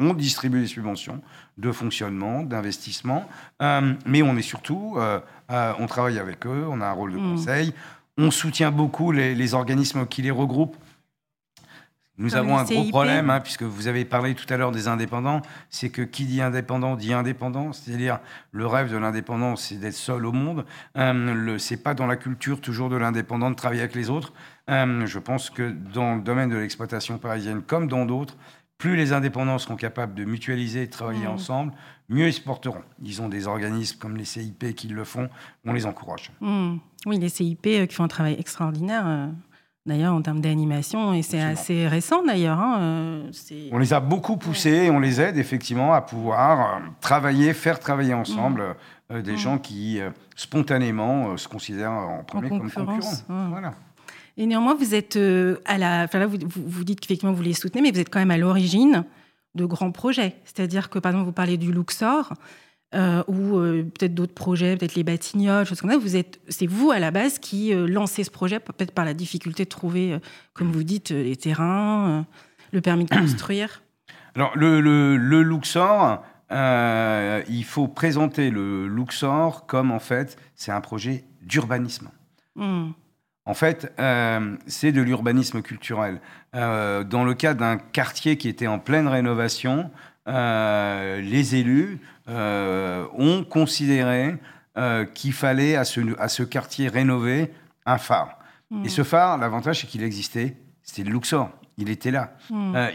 [0.00, 1.20] on distribue des subventions
[1.58, 3.28] de fonctionnement, d'investissement,
[3.62, 5.20] euh, mais on est surtout, euh,
[5.50, 7.30] euh, on travaille avec eux, on a un rôle de mm.
[7.36, 7.74] conseil,
[8.16, 10.76] on soutient beaucoup les, organismes qui les regroupent.
[12.18, 15.40] Nous avons un gros problème, hein, puisque vous avez parlé tout à l'heure des indépendants,
[15.70, 18.18] c'est que qui dit indépendant dit indépendant, c'est-à-dire
[18.52, 20.66] le rêve de l'indépendant, c'est d'être seul au monde.
[20.98, 24.34] Euh, c'est pas dans la culture toujours de l'indépendant de travailler avec les autres.
[24.68, 28.36] je pense que dans le domaine de l'exploitation parisienne, comme dans d'autres,
[28.80, 31.32] plus les indépendants seront capables de mutualiser et de travailler mmh.
[31.32, 31.72] ensemble,
[32.08, 32.82] mieux ils se porteront.
[33.04, 35.28] Ils ont des organismes comme les CIP qui le font,
[35.66, 36.32] on les encourage.
[36.40, 36.76] Mmh.
[37.04, 39.04] Oui, les CIP euh, qui font un travail extraordinaire.
[39.06, 39.26] Euh,
[39.84, 42.58] d'ailleurs, en termes d'animation, et c'est assez récent d'ailleurs.
[42.58, 43.30] Hein, euh,
[43.70, 48.14] on les a beaucoup poussés et on les aide effectivement à pouvoir travailler, faire travailler
[48.14, 48.76] ensemble
[49.10, 49.20] mmh.
[49.20, 50.00] des gens qui
[50.36, 52.98] spontanément se considèrent en premier comme concurrents.
[53.28, 53.74] Voilà.
[54.36, 56.04] Et néanmoins, vous êtes euh, à la.
[56.04, 58.38] Enfin là, vous, vous dites qu'effectivement, vous les soutenez, mais vous êtes quand même à
[58.38, 59.04] l'origine
[59.54, 60.36] de grands projets.
[60.44, 62.32] C'est-à-dire que, par exemple, vous parlez du Luxor.
[62.92, 65.96] Euh, ou euh, peut-être d'autres projets, peut-être les Batignolles, choses comme ça.
[65.96, 69.62] Vous êtes, c'est vous à la base qui lancez ce projet, peut-être par la difficulté
[69.62, 70.18] de trouver,
[70.54, 72.26] comme vous dites, les terrains,
[72.72, 73.82] le permis de construire.
[74.34, 81.24] Alors le, le, Luxor, il faut présenter le Luxor comme en fait c'est un projet
[81.42, 82.10] d'urbanisme.
[82.56, 82.90] Hmm.
[83.46, 86.20] En fait, euh, c'est de l'urbanisme culturel.
[86.54, 89.90] Euh, dans le cas d'un quartier qui était en pleine rénovation,
[90.28, 94.36] euh, les élus ont considéré
[95.14, 97.52] qu'il fallait à ce, à ce, quartier rénové
[97.86, 98.38] un phare.
[98.84, 101.50] Et ce phare, l'avantage, c'est qu'il existait, c'était le Luxor.
[101.76, 102.36] Il était là.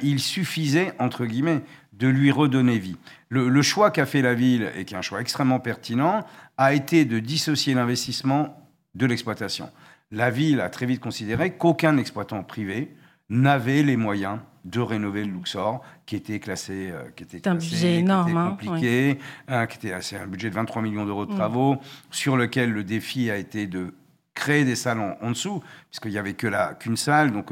[0.01, 2.95] il suffisait, entre guillemets, de lui redonner vie.
[3.27, 6.25] Le, le choix qu'a fait la ville, et qui est un choix extrêmement pertinent,
[6.55, 8.57] a été de dissocier l'investissement
[8.95, 9.69] de l'exploitation
[10.11, 12.95] la ville a très vite considéré qu'aucun exploitant privé
[13.29, 17.99] n'avait les moyens de rénover le Luxor, qui était classé, euh, qui était un budget
[17.99, 21.35] énorme, était compliqué, hein, qui était assez, un budget de 23 millions d'euros de mm.
[21.35, 21.77] travaux,
[22.09, 23.93] sur lequel le défi a été de
[24.33, 27.31] créer des salles en, dessous, puisqu'il n'y avait que qu'une salle.
[27.31, 27.51] Donc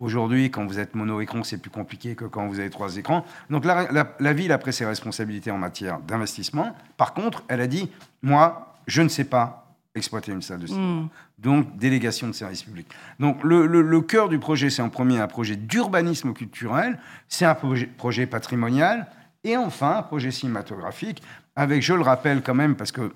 [0.00, 3.24] aujourd'hui, quand vous êtes mono-écran, c'est plus compliqué que quand vous avez trois écrans.
[3.50, 3.86] Donc la,
[4.18, 6.74] la ville a pris ses responsabilités en matière d'investissement.
[6.96, 7.90] Par contre, elle a dit,
[8.22, 9.65] moi, je ne sais pas
[9.96, 11.02] exploiter une salle de cinéma.
[11.02, 11.08] Hmm.
[11.38, 12.88] Donc, délégation de services publics.
[13.18, 17.86] Donc, le, cœur du projet, c'est en premier un projet d'urbanisme culturel, c'est un projet,
[17.86, 19.08] projet, patrimonial,
[19.42, 21.22] et enfin un projet cinématographique,
[21.56, 23.12] avec, je le rappelle quand même, parce que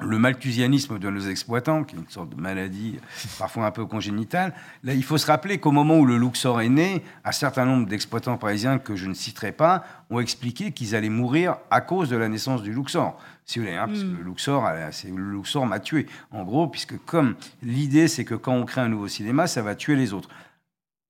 [0.00, 2.98] le malthusianisme de nos exploitants, qui est une sorte de maladie
[3.38, 4.54] parfois un peu congénitale.
[4.82, 7.86] Là, il faut se rappeler qu'au moment où le Luxor est né, un certain nombre
[7.86, 12.16] d'exploitants parisiens que je ne citerai pas ont expliqué qu'ils allaient mourir à cause de
[12.16, 13.18] la naissance du Luxor.
[13.44, 14.18] Si vous voulez, hein, parce que hmm.
[14.18, 16.06] le Luxor, le Luxor m'a tué.
[16.30, 19.74] En gros, puisque comme l'idée, c'est que quand on crée un nouveau cinéma, ça va
[19.74, 20.28] tuer les autres.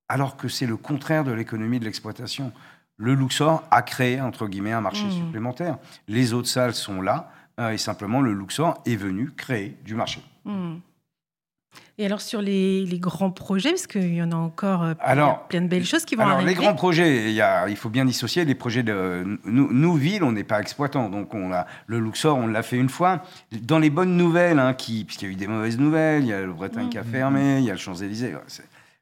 [0.09, 2.53] Alors que c'est le contraire de l'économie de l'exploitation.
[2.97, 5.26] Le Luxor a créé, entre guillemets, un marché hmm.
[5.26, 5.78] supplémentaire.
[6.09, 10.20] Les autres salles sont là euh, et simplement, le Luxor est venu créer du marché.
[10.44, 10.76] Hmm.
[11.98, 15.60] Et alors sur les, grands projets, parce qu'il y en a encore euh, alors, plein
[15.60, 18.04] de belles choses qui vont alors, Les grands projets, il, y a, il faut bien
[18.04, 19.38] dissocier les projets de...
[19.44, 22.76] Nous, nous villes, on n'est pas exploitant, donc on a, le Luxor, on l'a fait
[22.76, 23.22] une fois.
[23.52, 26.32] Dans les bonnes nouvelles, hein, qui, puisqu'il y a eu des mauvaises nouvelles, il y
[26.32, 27.12] a le Bretagne qui a hmm.
[27.12, 28.34] fermé, il y a le Champs-Élysées.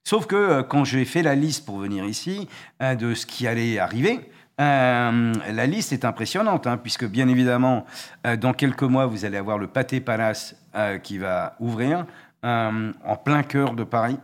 [0.03, 2.49] Sauf que euh, quand j'ai fait la liste pour venir ici,
[2.81, 4.21] de ce qui allait arriver,
[4.61, 7.87] euh, la liste est impressionnante, hein, puisque bien évidemment,
[8.27, 12.07] euh, dans quelques mois, vous allez avoir le Pâté Palace euh, qui va ouvrir
[12.43, 14.19] en plein cœur de Paris.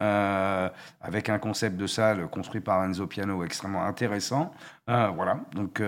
[0.00, 4.52] avec un concept de salle construit par Enzo Piano extrêmement intéressant.
[4.86, 5.82] voilà, donc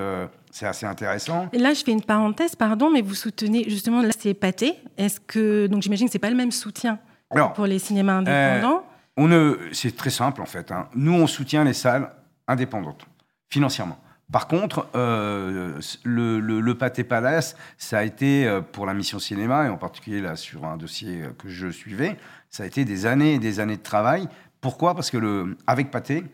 [0.50, 1.48] c'est assez intéressant.
[1.54, 4.74] Et là, je fais une parenthèse, pardon, mais vous soutenez justement, là, c'est Pâté.
[4.98, 6.98] Est-ce que, donc j'imagine que ce n'est pas le même soutien
[7.54, 8.84] pour les cinémas indépendants
[9.16, 10.70] on C'est très simple en fait.
[10.70, 10.88] Hein.
[10.94, 12.10] Nous, on soutient les salles
[12.46, 13.06] indépendantes
[13.50, 13.98] financièrement.
[14.32, 19.66] Par contre, euh, le, le, Pâté Palace, ça a été euh, pour la mission cinéma,
[19.66, 22.16] et en particulier là sur un dossier que je suivais,
[22.48, 24.28] ça a été des années et des années de travail.
[24.60, 24.94] Pourquoi?
[24.94, 26.24] Parce que le, avec Pâté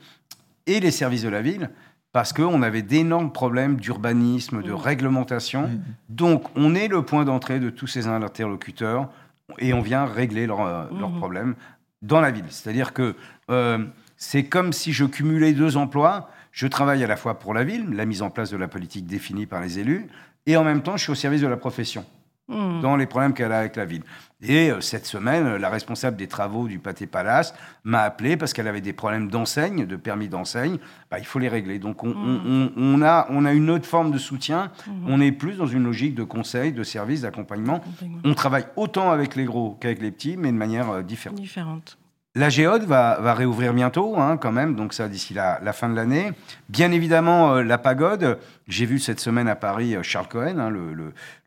[0.66, 1.70] et les services de la ville,
[2.12, 4.74] parce qu'on avait d'énormes problèmes d'urbanisme, de mmh.
[4.74, 5.68] réglementation.
[5.68, 5.80] Mmh.
[6.08, 9.10] Donc, on est le point d'entrée de tous ces interlocuteurs
[9.58, 11.18] et on vient régler leurs mmh.
[11.18, 11.54] problèmes
[12.00, 12.46] dans la ville.
[12.48, 13.14] C'est-à-dire que
[13.50, 13.84] euh,
[14.16, 17.90] c'est comme si je cumulais deux emplois je travaille à la fois pour la ville,
[17.92, 20.06] la mise en place de la politique définie par les élus,
[20.46, 22.04] et en même temps, je suis au service de la profession.
[22.48, 22.80] Hmm.
[22.80, 24.04] dans les problèmes qu'elle a avec la ville.
[24.40, 27.52] Et euh, cette semaine, la responsable des travaux du Pâté Palace
[27.82, 30.78] m'a appelé parce qu'elle avait des problèmes d'enseigne, de permis d'enseigne.
[31.10, 31.80] Bah, il faut les régler.
[31.80, 33.02] Donc on, hmm.
[33.02, 34.70] a, on a une autre forme de soutien.
[34.86, 35.06] Hmm.
[35.08, 37.80] On est plus dans une logique de conseil, de service, d'accompagnement.
[38.22, 41.40] On travaille autant avec les gros qu'avec les petits, mais de manière euh, différente.
[41.40, 41.98] différente.
[42.36, 45.88] La Géode va, va, réouvrir bientôt, hein, quand même, donc ça d'ici la, la, fin
[45.88, 46.32] de l'année.
[46.68, 48.38] Bien évidemment, euh, la pagode.
[48.68, 50.70] J'ai vu cette semaine à Paris euh, Charles Cohen, hein,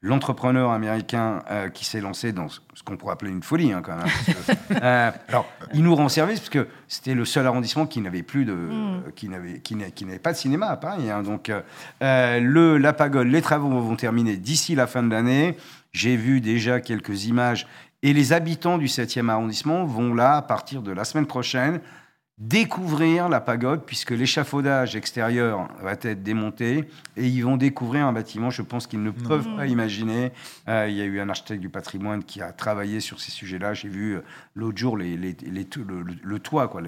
[0.02, 3.98] l'entrepreneur américain euh, qui s'est lancé dans ce qu'on pourrait appeler une folie, hein, quand
[3.98, 4.82] même.
[5.28, 8.54] alors, il nous rend service parce que c'était le seul arrondissement qui n'avait plus de,
[8.54, 9.12] mm.
[9.16, 11.04] qui n'avait, qui n'avait pas de cinéma à Paris.
[11.24, 11.52] Donc,
[12.02, 15.56] le, la pagode, les travaux vont terminer d'ici la fin de l'année.
[15.92, 17.68] J'ai vu déjà quelques images
[18.02, 21.82] et les habitants du 7e arrondissement vont là, à partir de la semaine prochaine,
[22.39, 26.86] découvrir la pagode, puisque l'échafaudage extérieur va être démonté,
[27.18, 30.32] et ils vont découvrir un bâtiment, je pense qu'ils ne peuvent pas imaginer.
[30.70, 33.74] Euh, il y a eu un architecte du patrimoine qui a travaillé sur ces sujets-là.
[33.74, 34.22] J'ai vu euh,
[34.56, 36.82] l'autre jour les, les, le, toit, quoi.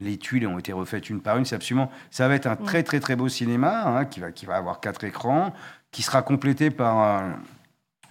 [0.00, 1.46] Les, tuiles ont été refaites une par une.
[1.46, 4.44] C'est absolument, ça va être un très très très beau cinéma hein, qui, va, qui
[4.44, 5.54] va avoir quatre écrans,
[5.90, 7.38] qui sera complété par un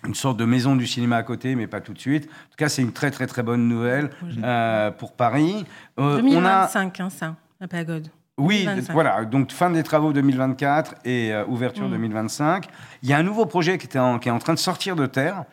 [0.06, 2.26] une sorte de maison du cinéma à côté, mais pas tout de suite.
[2.26, 4.10] En tout cas, c'est une très très très bonne nouvelle
[4.44, 5.66] euh, pour Paris.
[5.98, 8.08] 2025, euh, hein, ça, la pagode.
[8.38, 9.26] Oui, voilà.
[9.26, 12.66] Donc fin des travaux 2024 et euh, ouverture 2025.
[12.66, 12.70] Mm.
[13.02, 15.46] Il y a un nouveau projet qui, est en train de sortir de terre,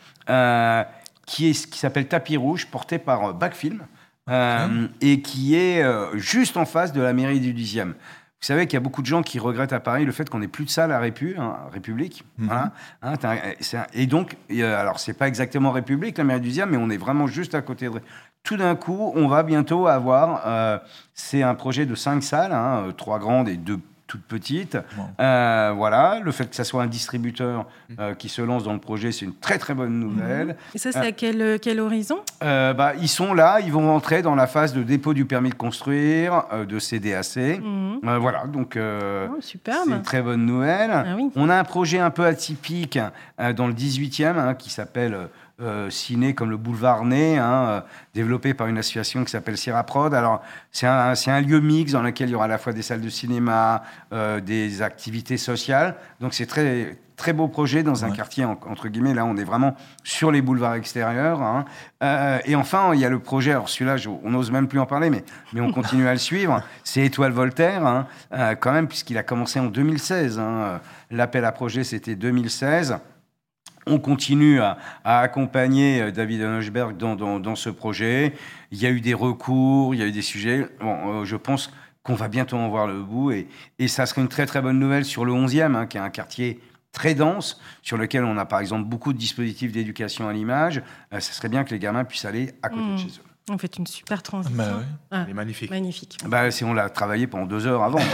[1.26, 3.82] qui est qui s'appelle Tapis Rouge, porté par Backfilm,
[5.00, 5.82] et qui est
[6.14, 7.94] juste en face de la mairie du 10e.
[8.44, 10.40] Vous savez qu'il y a beaucoup de gens qui regrettent à Paris le fait qu'on
[10.40, 12.24] n'ait plus de salle à Répu, hein, République.
[12.36, 12.70] Mhm.
[13.00, 13.14] Hein,
[13.94, 17.26] et donc, alors c'est pas exactement République, la mairie du Diable, mais on est vraiment
[17.26, 18.02] juste à côté de.
[18.42, 20.78] tout d'un coup, on va bientôt avoir, euh,
[21.14, 23.80] c'est un projet de cinq salles, hein, euh, trois grandes et deux
[24.14, 24.78] toutes petites.
[25.18, 27.66] Euh, voilà, le fait que ça soit un distributeur
[27.98, 30.56] euh, qui se lance dans le projet, c'est une très très bonne nouvelle.
[30.72, 32.20] Et ça, c'est à quel, quel horizon?
[32.44, 35.50] Euh, bah, ils sont là, ils vont rentrer dans la phase de dépôt du permis
[35.50, 37.24] de construire, euh, de CDAC.
[37.36, 39.58] Euh, voilà, donc euh, Oh, c'est
[39.88, 40.92] une très bonne nouvelle.
[40.92, 41.30] Ah oui.
[41.34, 43.00] On a un projet un peu atypique
[43.40, 45.28] euh, dans le 18e hein, qui s'appelle
[45.60, 47.80] euh, Ciné comme le boulevard Né, hein, euh,
[48.14, 50.12] développé par une association qui s'appelle Sierra Prod.
[50.14, 50.42] Alors,
[50.72, 53.08] c'est un, lieu mix dans lequel il y aura à la fois des salles de
[53.08, 53.82] cinéma,
[54.12, 55.96] euh, des activités sociales.
[56.20, 56.98] Donc, c'est très.
[57.16, 58.16] Très beau projet dans un Ouais.
[58.16, 61.40] quartier, en- entre guillemets, là on est vraiment sur les boulevards extérieurs.
[61.42, 61.64] hein.
[62.02, 63.94] Euh, et enfin, il y a le projet, alors celui-là,
[64.24, 66.60] on n'ose même plus en parler, mais, mais on continue à le suivre.
[66.82, 68.08] C'est Étoile Voltaire, hein,
[68.58, 70.40] quand même, puisqu'il a commencé en 2016.
[70.40, 70.80] hein.
[71.12, 72.98] L'appel à projet, c'était 2016.
[73.86, 78.32] On continue à, à accompagner euh, David Hochberg dans, dans, dans ce projet.
[78.70, 80.66] Il y a eu des recours, il y a eu des sujets.
[80.80, 81.72] Bon, euh, je pense
[82.02, 83.30] qu'on va bientôt en voir le bout.
[83.32, 83.46] Et,
[83.78, 86.10] et ça serait une très très bonne nouvelle sur le 11e, hein, qui est un
[86.10, 86.60] quartier
[86.92, 90.78] très dense, sur lequel on a par exemple beaucoup de dispositifs d'éducation à l'image.
[91.12, 92.92] Euh, ça serait bien que les gamins puissent aller à côté Mmh.
[92.94, 93.24] de chez eux.
[93.50, 94.56] On fait une super transition.
[94.56, 94.84] Bah oui.
[95.10, 95.68] Ah, Elle est magnifique.
[95.70, 96.16] magnifique.
[96.26, 97.98] Bah, si on l'a travaillé pendant deux heures avant.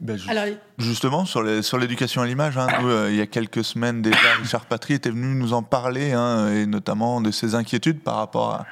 [0.00, 0.44] Ben, ju- Alors,
[0.78, 4.94] Justement, sur l'éducation à l'image, hein, euh, il y a quelques semaines déjà, Richard Patry
[4.94, 8.66] était venu nous en parler, hein, et notamment de ses inquiétudes par rapport à,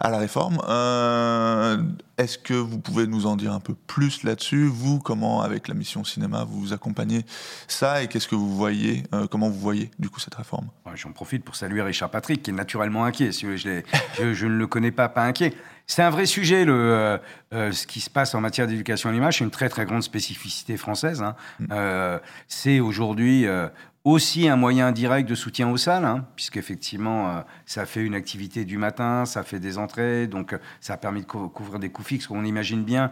[0.00, 0.58] à la réforme.
[0.68, 1.78] Euh,
[2.18, 4.66] Est-ce que vous pouvez nous en dire un peu plus là-dessus?
[4.66, 7.24] Vous, comment, avec la mission cinéma, vous accompagnez
[7.68, 10.66] ça et qu'est-ce que vous voyez euh, Comment vous voyez, du coup, cette réforme?
[10.86, 13.32] Ouais, J'en profite pour saluer Richard Patrick, qui est naturellement inquiet.
[13.32, 13.84] Si vous voulez, je, l'ai-
[14.18, 15.54] je- je ne le connais pas, pas inquiet.
[15.86, 17.18] C'est un vrai sujet, le, euh,
[17.52, 19.38] euh, ce qui se passe en matière d'éducation à l'image.
[19.38, 21.22] C'est une très, très grande spécificité française.
[21.22, 21.36] hein.
[21.70, 22.18] Euh,
[22.48, 23.68] c'est aujourd'hui euh,
[24.02, 28.76] aussi un moyen direct de soutien aux salles, hein, puisqu'effectivement, ça fait une activité du
[28.78, 32.28] matin, ça fait des entrées, donc ça a permis de cou- couvrir des coûts fixes.
[32.30, 33.10] On imagine bien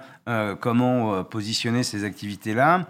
[0.60, 2.86] comment positionner ces activités-là.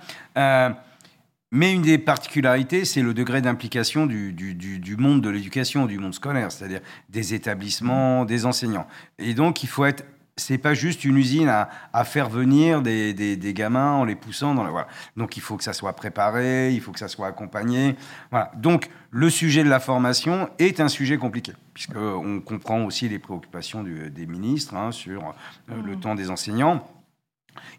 [1.55, 5.85] Mais une des particularités, c'est le degré d'implication du, du- du- du monde de l'éducation,
[5.85, 6.81] du monde scolaire, c'est-à-dire
[7.11, 8.87] des établissements, des enseignants.
[9.19, 10.05] Et donc, il faut être.
[10.39, 14.15] C'est pas juste une usine à, à faire venir des, des- des gamins en les
[14.17, 14.71] poussant dans la.
[14.71, 14.89] Voilà.
[15.15, 17.97] Donc, il faut que ça soit préparé, il faut que ça soit accompagné.
[18.31, 18.51] Voilà.
[18.57, 23.85] Donc, le sujet de la formation est un sujet compliqué, puisqu'on comprend aussi les préoccupations
[23.85, 25.35] des ministres hein, sur
[25.71, 26.89] euh, le temps des enseignants.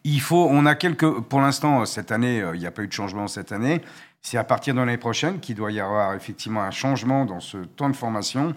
[0.04, 2.88] Il faut, on a quelques, pour l'instant, cette année, euh, il n'y a pas eu
[2.88, 3.82] de changement cette année.
[4.22, 7.58] C'est à partir de l'année prochaine qu'il doit y avoir effectivement un changement dans ce
[7.58, 8.56] temps de formation.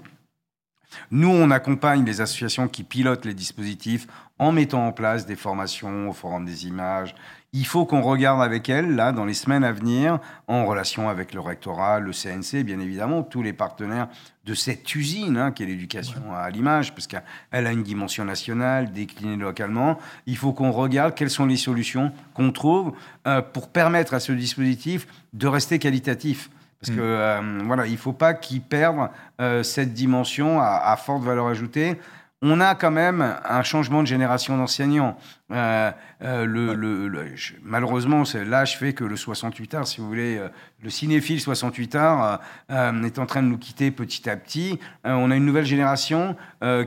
[1.10, 4.06] Nous, on accompagne les associations qui pilotent les dispositifs
[4.38, 7.14] en mettant en place des formations au Forum des images.
[7.52, 11.32] Il faut qu'on regarde avec elles, là, dans les semaines à venir, en relation avec
[11.32, 14.08] le rectorat, le CNC, bien évidemment, tous les partenaires
[14.44, 18.92] de cette usine hein, qui est l'éducation à l'image, parce qu'elle a une dimension nationale,
[18.92, 19.98] déclinée localement.
[20.26, 22.92] Il faut qu'on regarde quelles sont les solutions qu'on trouve
[23.26, 26.50] euh, pour permettre à ce dispositif de rester qualitatif.
[26.80, 29.08] Parce que euh, voilà, il ne faut pas qu'il perde
[29.40, 31.98] euh, cette dimension à, à forte valeur ajoutée.
[32.42, 35.16] On a quand même un changement de génération d'enseignants.
[35.52, 40.06] Euh, le, le- le- je- malheureusement, c'est- l'âge fait que le 68 art, si vous
[40.06, 40.38] voulez,
[40.82, 44.78] le cinéphile 68 art est en train de nous quitter petit à petit.
[45.04, 46.36] On a une nouvelle génération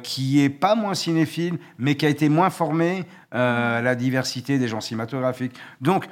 [0.03, 4.67] qui est pas moins cinéphile, mais qui a été moins formée à la diversité des
[4.67, 5.55] genres cinématographiques.
[5.81, 6.05] Donc,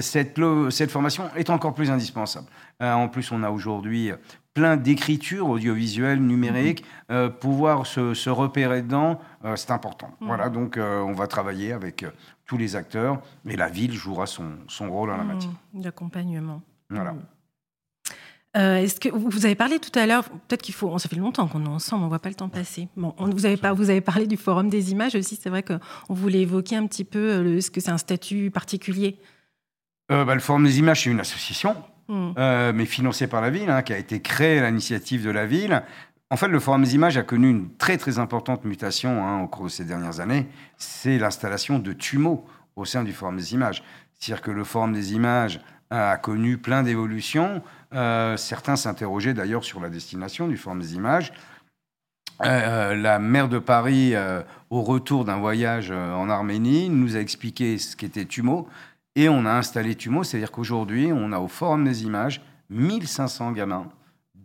[0.00, 0.38] cette,
[0.70, 2.46] cette formation est encore plus indispensable.
[2.82, 4.10] Euh, en plus, on a aujourd'hui
[4.54, 6.84] plein d'écritures audiovisuelles, numériques.
[7.10, 10.10] Euh, pouvoir se, se repérer dedans, euh, c'est important.
[10.20, 12.10] Voilà, donc euh, on va travailler avec euh,
[12.46, 15.52] tous les acteurs et la ville jouera son, son rôle en la matière.
[15.72, 16.60] Mmh, d'accompagnement.
[16.90, 17.14] Voilà.
[18.54, 20.98] Euh, Est-ce que vous avez parlé tout à l'heure Peut-être qu'il faut.
[20.98, 22.88] Ça fait longtemps qu'on est ensemble, on voit pas le temps passer.
[22.98, 23.72] Bon, on- vous avez pas.
[23.72, 25.36] Vous avez parlé du forum des images aussi.
[25.40, 25.78] C'est vrai qu'on
[26.12, 27.18] voulait évoquer un petit peu.
[27.32, 29.18] euh, le- Est-ce que c'est un statut particulier
[30.10, 31.74] Euh, bah, le Forum des images, c'est une association,
[32.12, 32.34] Mmh.
[32.36, 35.46] euh, mais financée par la ville, hein, qui a été créée à l'initiative de la
[35.46, 35.82] ville.
[36.28, 39.48] En fait, le Forum des images a connu une très très importante mutation hein, au
[39.48, 40.46] cours de ces dernières années.
[40.76, 42.44] C'est l'installation de TUMO
[42.76, 43.82] au sein du Forum des images.
[44.12, 47.62] C'est-à-dire que le Forum des images a connu plein d'évolutions.
[47.94, 51.32] Euh, certains s'interrogeaient d'ailleurs sur la destination du Forum des images.
[52.44, 54.12] Euh, la maire de Paris,
[54.68, 58.68] au retour d'un voyage en Arménie, nous a expliqué ce qu'était TUMO.
[59.14, 62.40] Et on a installé TUMO, c'est-à-dire qu'aujourd'hui, on a au Forum des images
[62.70, 63.88] 1500 gamins,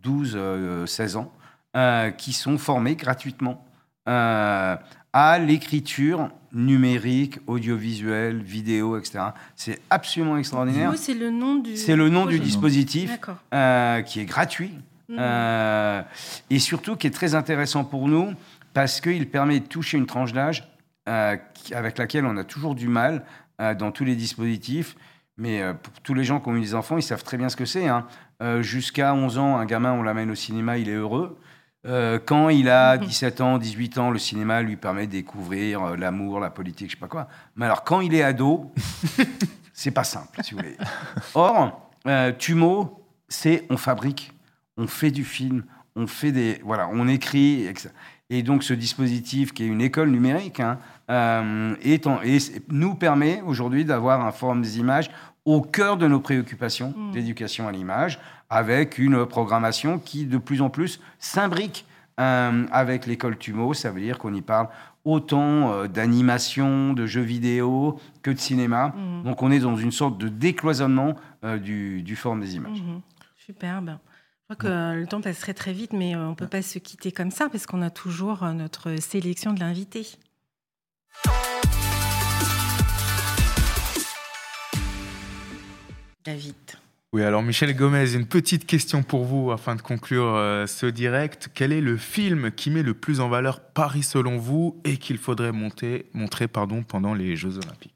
[0.04, 1.32] 12-16 ans,
[1.76, 3.64] euh, qui sont formés gratuitement
[4.08, 4.76] euh,
[5.12, 9.20] à l'écriture numérique, audiovisuelle, vidéo, etc.
[9.56, 10.92] C'est absolument extraordinaire.
[10.96, 11.76] C'est le nom du.
[11.76, 13.18] C'est le nom du dispositif
[13.54, 14.72] euh, qui est gratuit.
[15.08, 15.16] Mm.
[15.18, 16.02] Euh,
[16.50, 18.34] et surtout, qui est très intéressant pour nous,
[18.74, 20.68] parce qu'il permet de toucher une tranche d'âge
[21.08, 21.36] euh,
[21.72, 23.22] avec laquelle on a toujours du mal euh,
[23.58, 24.96] dans tous les dispositifs.
[25.36, 27.48] Mais euh, pour tous les gens qui ont eu des enfants, ils savent très bien
[27.48, 27.86] ce que c'est.
[27.88, 28.06] hein.
[28.42, 31.38] Euh, Jusqu'à 11 ans, un gamin, on l'amène au cinéma, il est heureux.
[31.86, 35.96] Euh, quand il a 17 ans, 18 ans, le cinéma lui permet de découvrir euh,
[35.96, 37.28] l'amour, la politique, je sais pas quoi.
[37.54, 38.72] Mais alors, quand il est ado,
[39.72, 40.76] c'est pas simple, si vous voulez.
[41.34, 44.32] Or, euh, Tumo, c'est on fabrique,
[44.76, 47.90] on fait du film, on fait des, voilà, on écrit, etc.
[48.30, 50.78] Et donc, ce dispositif, qui est une école numérique, hein,
[51.10, 52.00] euh, et
[52.68, 55.10] nous permet aujourd'hui d'avoir un forum des images
[55.44, 57.12] au cœur de nos préoccupations Mm.
[57.12, 58.18] d'éducation à l'image,
[58.50, 61.86] avec une programmation qui, de plus en plus, s'imbrique
[62.20, 63.74] euh, avec l'école Tumo.
[63.74, 64.68] Ça veut dire qu'on y parle
[65.04, 68.94] autant euh, d'animation, de jeux vidéo que de cinéma.
[68.96, 69.22] Mhm.
[69.24, 72.82] Donc, on est dans une sorte de décloisonnement euh, du, du forum des images.
[72.82, 73.00] Mhm.
[73.36, 73.98] Superbe.
[74.50, 77.12] Je crois que le temps passerait très vite, mais on ne peut pas se quitter
[77.12, 80.06] comme ça parce qu'on a toujours notre sélection de l'invité.
[86.24, 86.54] David.
[87.14, 91.48] Oui, alors Michel Gomez, une petite question pour vous afin de conclure euh, ce direct.
[91.54, 95.16] Quel est le film qui met le plus en valeur Paris selon vous et qu'il
[95.16, 97.94] faudrait monter, montrer pardon, pendant les Jeux Olympiques?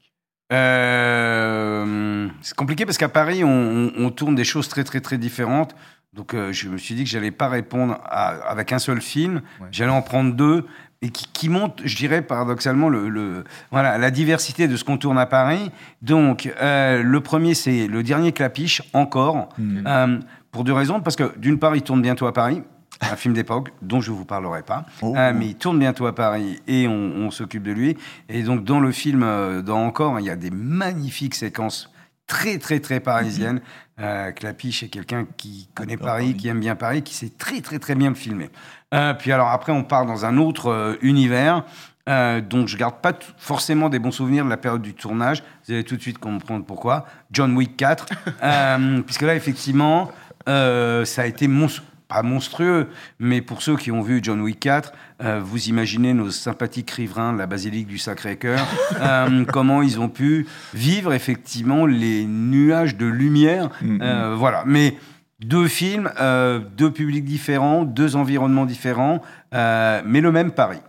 [0.51, 5.19] Euh, c'est compliqué parce qu'à Paris, on, on- on tourne des choses très, très, très
[5.19, 5.75] différentes.
[6.13, 9.41] Donc, euh, je me suis dit que j'allais pas répondre à- avec un seul film.
[9.59, 9.67] Ouais.
[9.71, 10.65] J'allais en prendre deux
[11.03, 14.97] et qui, qui montrent, je dirais paradoxalement, le, le- voilà, la diversité de ce qu'on
[14.97, 15.69] tourne à Paris.
[16.01, 19.49] Donc, euh, le premier, c'est le dernier Clapiche, encore.
[19.59, 19.83] Mm.
[19.85, 20.19] Euh,
[20.51, 21.01] pour deux raisons.
[21.01, 22.63] Parce que, d'une part, il tourne bientôt à Paris.
[23.01, 24.85] Un film d'époque dont je vous parlerai pas.
[25.01, 25.13] Oh.
[25.17, 27.97] Euh, mais il tourne bientôt à Paris et on, on s'occupe de lui.
[28.29, 29.25] Et donc, dans le film,
[29.65, 31.91] dans Encore, il y a des magnifiques séquences
[32.27, 33.61] très, très, très parisiennes.
[33.99, 36.35] Euh, Clapiche est quelqu'un qui connaît Paris.
[36.35, 38.49] qui aime bien Paris, qui sait très, très, très bien le filmer.
[38.93, 41.63] Euh, puis alors, après, on part dans un autre euh, univers.
[42.09, 45.43] Euh, donc, je garde pas forcément des bons souvenirs de la période du tournage.
[45.65, 47.05] Vous allez tout de suite comprendre pourquoi.
[47.31, 48.07] John Wick 4.
[48.43, 50.11] Euh, puisque là, effectivement,
[50.45, 52.89] ça a été monstrueux pas monstrueux,
[53.19, 57.33] mais pour ceux qui ont vu John Wick 4, euh, vous imaginez nos sympathiques riverains
[57.33, 58.59] de la basilique du Sacré-Cœur,
[58.99, 63.69] euh, comment ils ont pu vivre effectivement les nuages de lumière.
[63.81, 63.99] Mhm.
[64.01, 64.97] Euh, voilà, mais
[65.43, 69.21] deux films, euh, deux publics différents, deux environnements différents,
[69.53, 70.79] euh, mais le même Paris.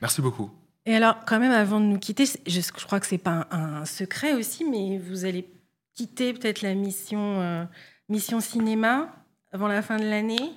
[0.00, 0.50] Merci beaucoup.
[0.86, 3.76] Et alors, quand même, avant de nous quitter, je, je crois que c'est pas un,
[3.82, 5.48] un secret aussi, mais vous allez
[5.94, 7.64] quitter peut-être la mission, euh,
[8.08, 9.08] mission cinéma
[9.52, 10.50] avant la fin de l'année?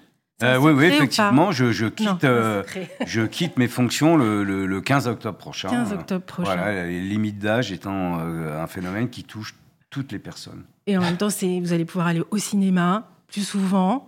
[0.44, 2.64] Euh, oui, oui, effectivement, je, quitte, euh,
[3.06, 5.70] je quitte mes fonctions le, le- le 15 octobre prochain.
[5.70, 6.56] 15 octobre prochain.
[6.56, 9.56] Voilà, les limites d'âge étant euh, un phénomène qui touche
[9.92, 10.64] toutes les personnes.
[10.88, 14.08] Et en même temps, c'est- vous allez pouvoir aller au cinéma plus souvent.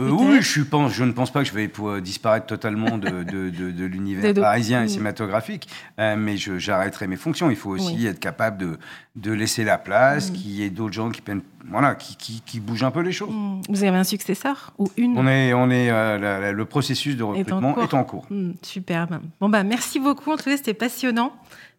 [0.00, 2.98] Euh, oui, je, suis pense, je ne pense pas que je vais pouvoir disparaître totalement
[2.98, 4.88] de, de, de- de l'univers parisien et Mm.
[4.88, 5.68] cinématographique,
[6.00, 7.48] euh, mais j'arrêterai mes fonctions.
[7.48, 8.06] Il faut aussi Oui.
[8.06, 8.78] être capable
[9.14, 10.34] de, laisser la place, Mm.
[10.34, 13.12] qu'il y ait d'autres gens qui, peinent- voilà, qui, qui, qui bougent un peu les
[13.12, 13.30] choses.
[13.30, 13.60] Hmm.
[13.68, 17.16] Vous avez un successeur ou une On est, on est, euh, la- la- le processus
[17.16, 17.82] de recrutement cours.
[17.84, 18.26] est en cours.
[18.30, 19.20] Hmm, Superbe.
[19.40, 20.32] Bon, bah, merci beaucoup.
[20.32, 21.32] En tout cas, c'était passionnant.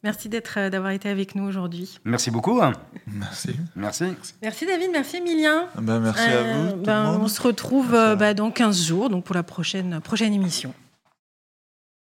[0.05, 1.99] Merci d'être, euh, d'avoir été avec nous aujourd'hui.
[2.05, 2.61] Merci beaucoup.
[3.07, 3.55] Merci.
[3.75, 4.03] Merci.
[4.39, 5.65] Merci David, merci Emilien.
[5.81, 6.69] Ben, merci Euh, à vous.
[6.73, 7.21] tout le ben, monde.
[7.23, 10.75] on se retrouve euh, bah, dans 15 jours donc pour la prochaine, prochaine émission.